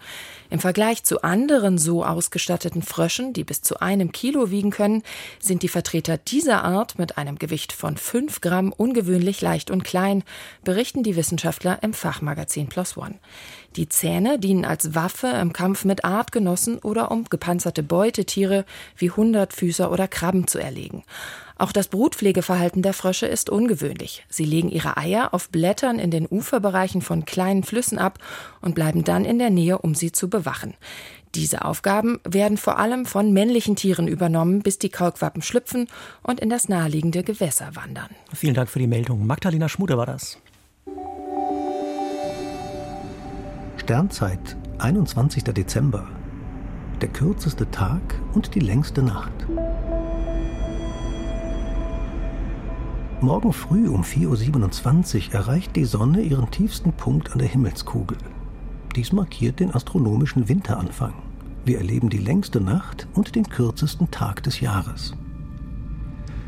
Im 0.50 0.60
Vergleich 0.60 1.04
zu 1.04 1.24
anderen 1.24 1.78
so 1.78 2.06
ausgestatteten 2.06 2.84
Fröschen, 2.84 3.34
die 3.34 3.44
bis 3.44 3.62
zu 3.62 3.82
einem 3.82 4.14
Kilo 4.14 4.50
wiegen 4.50 4.70
können, 4.70 5.04
sind 5.38 5.62
die 5.62 5.68
Vertreter 5.68 6.18
dieser 6.18 6.64
Art 6.64 6.98
mit 6.98 7.18
einem 7.18 7.38
Gewicht 7.38 7.74
von 7.74 7.98
fünf 7.98 8.40
Gramm 8.40 8.72
ungewöhnlich 8.72 9.42
leicht 9.42 9.72
und 9.72 9.84
klein, 9.84 10.24
berichten 10.64 11.04
die 11.04 11.18
Wissenschaftler 11.18 11.80
im 11.82 11.94
Fachmagazin 11.94 12.70
Plus 12.70 12.96
One. 12.96 13.16
Die 13.76 13.90
Zähne 13.90 14.40
dienen 14.40 14.64
als 14.64 14.96
Waffe 14.96 15.28
im 15.28 15.52
Kampf 15.52 15.84
mit 15.84 16.06
Artgenossen 16.06 16.80
oder 16.80 17.12
um 17.12 17.26
gepanzerte 17.26 17.84
Beutetiere 17.84 18.64
wie 18.96 19.12
Hundertfüßer 19.12 19.92
oder 19.92 20.08
Krabben 20.08 20.48
zu 20.48 20.60
erlegen. 20.60 21.04
Auch 21.62 21.72
das 21.72 21.90
Brutpflegeverhalten 21.90 22.82
der 22.82 22.94
Frösche 22.94 23.28
ist 23.28 23.52
ungewöhnlich. 23.52 24.26
Sie 24.30 24.46
legen 24.46 24.70
ihre 24.70 24.98
Eier 24.98 25.32
auf 25.32 25.50
Blättern 25.50 26.00
in 26.00 26.10
den 26.10 26.26
Uferbereichen 26.28 27.04
von 27.04 27.24
kleinen 27.24 27.62
Flüssen 27.62 28.00
ab 28.00 28.18
und 28.62 28.74
bleiben 28.74 29.04
dann 29.04 29.26
in 29.26 29.38
der 29.38 29.52
Nähe, 29.52 29.78
um 29.78 29.94
sie 29.94 30.12
zu 30.12 30.28
bewachen. 30.28 30.74
Diese 31.36 31.64
Aufgaben 31.64 32.20
werden 32.28 32.58
vor 32.58 32.80
allem 32.80 33.06
von 33.06 33.32
männlichen 33.32 33.76
Tieren 33.76 34.08
übernommen, 34.08 34.64
bis 34.64 34.80
die 34.80 34.90
Kaulquappen 34.90 35.44
schlüpfen 35.44 35.88
und 36.24 36.40
in 36.40 36.50
das 36.50 36.68
naheliegende 36.68 37.22
Gewässer 37.22 37.76
wandern. 37.76 38.10
Vielen 38.34 38.56
Dank 38.56 38.68
für 38.68 38.80
die 38.80 38.88
Meldung. 38.88 39.28
Magdalena 39.28 39.70
Schmuder 39.70 40.00
war 40.00 40.08
das. 40.08 40.40
Sternzeit, 43.78 44.58
21. 44.80 45.44
Dezember. 45.44 46.10
Der 47.02 47.10
kürzeste 47.10 47.70
Tag 47.70 48.02
und 48.34 48.56
die 48.56 48.62
längste 48.62 49.04
Nacht. 49.04 49.46
Morgen 53.22 53.54
früh 53.54 53.88
um 53.88 54.02
4.27 54.02 55.28
Uhr 55.28 55.36
erreicht 55.36 55.76
die 55.76 55.86
Sonne 55.86 56.24
ihren 56.24 56.50
tiefsten 56.50 56.92
Punkt 56.92 57.32
an 57.32 57.38
der 57.38 57.48
Himmelskugel. 57.48 58.18
Dies 58.96 59.12
markiert 59.12 59.60
den 59.60 59.76
astronomischen 59.76 60.50
Winteranfang. 60.50 61.14
Wir 61.64 61.78
erleben 61.78 62.10
die 62.10 62.18
längste 62.18 62.60
Nacht 62.60 63.08
und 63.14 63.36
den 63.36 63.48
kürzesten 63.48 64.10
Tag 64.10 64.42
des 64.42 64.60
Jahres. 64.60 65.14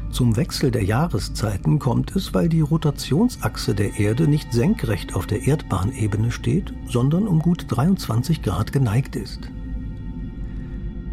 Zum 0.10 0.36
Wechsel 0.36 0.72
der 0.72 0.84
Jahreszeiten 0.84 1.78
kommt 1.78 2.16
es, 2.16 2.34
weil 2.34 2.50
die 2.50 2.62
Rotationsachse 2.62 3.76
der 3.76 4.00
Erde 4.00 4.28
nicht 4.28 4.52
senkrecht 4.52 5.16
auf 5.16 5.28
der 5.28 5.46
Erdbahnebene 5.46 6.32
steht, 6.32 6.74
sondern 6.90 7.28
um 7.28 7.38
gut 7.38 7.68
23 7.68 8.42
Grad 8.42 8.74
geneigt 8.74 9.16
ist. 9.16 9.42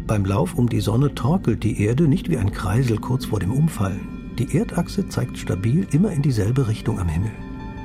Beim 0.07 0.25
Lauf 0.25 0.55
um 0.55 0.67
die 0.69 0.81
Sonne 0.81 1.13
torkelt 1.13 1.63
die 1.63 1.83
Erde 1.83 2.07
nicht 2.07 2.31
wie 2.31 2.37
ein 2.39 2.51
Kreisel 2.51 2.97
kurz 2.97 3.25
vor 3.25 3.39
dem 3.39 3.51
Umfallen. 3.51 4.20
Die 4.41 4.57
Erdachse 4.57 5.07
zeigt 5.07 5.37
stabil 5.37 5.85
immer 5.91 6.11
in 6.11 6.23
dieselbe 6.23 6.67
Richtung 6.67 6.99
am 6.99 7.07
Himmel. 7.07 7.29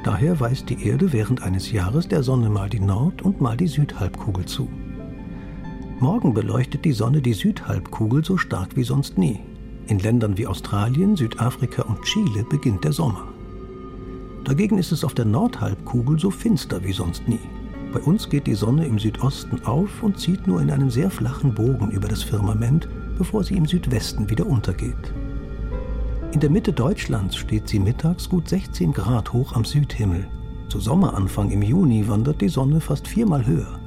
Daher 0.05 0.40
weist 0.40 0.71
die 0.71 0.88
Erde 0.88 1.12
während 1.12 1.42
eines 1.42 1.71
Jahres 1.71 2.09
der 2.09 2.23
Sonne 2.23 2.49
mal 2.49 2.71
die 2.71 2.81
Nord- 2.81 3.21
und 3.21 3.42
mal 3.42 3.59
die 3.59 3.66
Südhalbkugel 3.66 4.47
zu. 4.47 4.66
Morgen 6.01 6.33
beleuchtet 6.33 6.87
die 6.87 6.95
Sonne 6.95 7.21
die 7.21 7.35
Südhalbkugel 7.35 8.25
so 8.25 8.38
stark 8.38 8.75
wie 8.75 8.85
sonst 8.85 9.19
nie. 9.19 9.40
In 9.87 9.99
Ländern 9.99 10.38
wie 10.38 10.47
Australien, 10.47 11.14
Südafrika 11.14 11.83
und 11.83 12.01
Chile 12.05 12.47
beginnt 12.49 12.85
der 12.85 12.92
Sommer. 12.92 13.29
Dagegen 14.45 14.79
ist 14.79 14.92
es 14.92 15.05
auf 15.05 15.12
der 15.12 15.27
Nordhalbkugel 15.27 16.19
so 16.19 16.31
finster 16.31 16.83
wie 16.83 16.92
sonst 16.95 17.29
nie. 17.29 17.40
Bei 17.92 18.01
uns 18.01 18.31
geht 18.31 18.47
die 18.47 18.55
Sonne 18.55 18.87
im 18.87 18.99
Südosten 18.99 19.62
auf 19.66 20.03
und 20.03 20.19
zieht 20.19 20.47
nur 20.47 20.62
in 20.62 20.71
einem 20.71 20.88
sehr 20.88 21.11
flachen 21.11 21.55
Bogen 21.55 21.90
über 21.90 22.09
das 22.09 22.23
Firmament, 22.23 22.88
bevor 23.19 23.45
sie 23.45 23.59
im 23.59 23.66
Südwesten 23.66 24.31
wieder 24.31 24.47
untergeht. 24.47 25.12
In 26.32 26.40
der 26.40 26.50
Mitte 26.50 26.72
Deutschlands 26.72 27.36
steht 27.36 27.68
sie 27.68 27.78
mittags 27.78 28.28
gut 28.28 28.48
16 28.48 28.92
Grad 28.92 29.32
hoch 29.32 29.54
am 29.54 29.64
Südhimmel. 29.64 30.28
Zu 30.68 30.80
Sommeranfang 30.80 31.50
im 31.50 31.62
Juni 31.62 32.08
wandert 32.08 32.40
die 32.40 32.48
Sonne 32.48 32.80
fast 32.80 33.08
viermal 33.08 33.46
höher. 33.46 33.78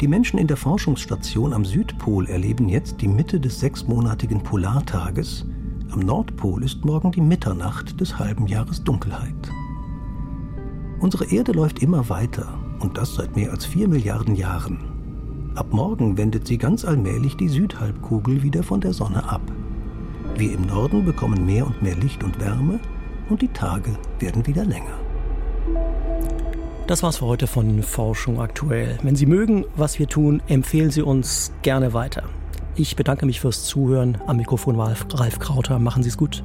Die 0.00 0.08
Menschen 0.08 0.38
in 0.38 0.48
der 0.48 0.56
Forschungsstation 0.56 1.52
am 1.52 1.64
Südpol 1.64 2.28
erleben 2.28 2.68
jetzt 2.68 3.00
die 3.00 3.08
Mitte 3.08 3.38
des 3.38 3.60
sechsmonatigen 3.60 4.42
Polartages. 4.42 5.46
Am 5.92 6.00
Nordpol 6.00 6.64
ist 6.64 6.84
morgen 6.84 7.12
die 7.12 7.20
Mitternacht 7.20 8.00
des 8.00 8.18
halben 8.18 8.46
Jahres 8.48 8.82
Dunkelheit. 8.82 9.52
Unsere 10.98 11.26
Erde 11.26 11.52
läuft 11.52 11.82
immer 11.82 12.08
weiter. 12.08 12.58
Und 12.80 12.98
das 12.98 13.14
seit 13.14 13.36
mehr 13.36 13.52
als 13.52 13.64
vier 13.64 13.86
Milliarden 13.86 14.34
Jahren. 14.34 14.78
Ab 15.54 15.72
morgen 15.72 16.16
wendet 16.16 16.48
sie 16.48 16.58
ganz 16.58 16.84
allmählich 16.84 17.36
die 17.36 17.48
Südhalbkugel 17.48 18.42
wieder 18.42 18.64
von 18.64 18.80
der 18.80 18.92
Sonne 18.92 19.28
ab. 19.28 19.42
Wir 20.36 20.54
im 20.54 20.66
Norden 20.66 21.04
bekommen 21.04 21.44
mehr 21.46 21.66
und 21.66 21.82
mehr 21.82 21.94
Licht 21.96 22.24
und 22.24 22.40
Wärme 22.40 22.80
und 23.28 23.42
die 23.42 23.48
Tage 23.48 23.90
werden 24.18 24.46
wieder 24.46 24.64
länger. 24.64 24.98
Das 26.86 27.02
war's 27.02 27.18
für 27.18 27.26
heute 27.26 27.46
von 27.46 27.82
Forschung 27.82 28.40
aktuell. 28.40 28.98
Wenn 29.02 29.14
Sie 29.14 29.26
mögen, 29.26 29.64
was 29.76 29.98
wir 29.98 30.08
tun, 30.08 30.42
empfehlen 30.48 30.90
Sie 30.90 31.02
uns 31.02 31.52
gerne 31.62 31.92
weiter. 31.92 32.24
Ich 32.74 32.96
bedanke 32.96 33.26
mich 33.26 33.40
fürs 33.40 33.64
Zuhören. 33.64 34.18
Am 34.26 34.38
Mikrofon 34.38 34.78
war 34.78 34.94
Ralf 35.12 35.38
Krauter. 35.38 35.78
Machen 35.78 36.02
Sie 36.02 36.08
es 36.08 36.16
gut. 36.16 36.42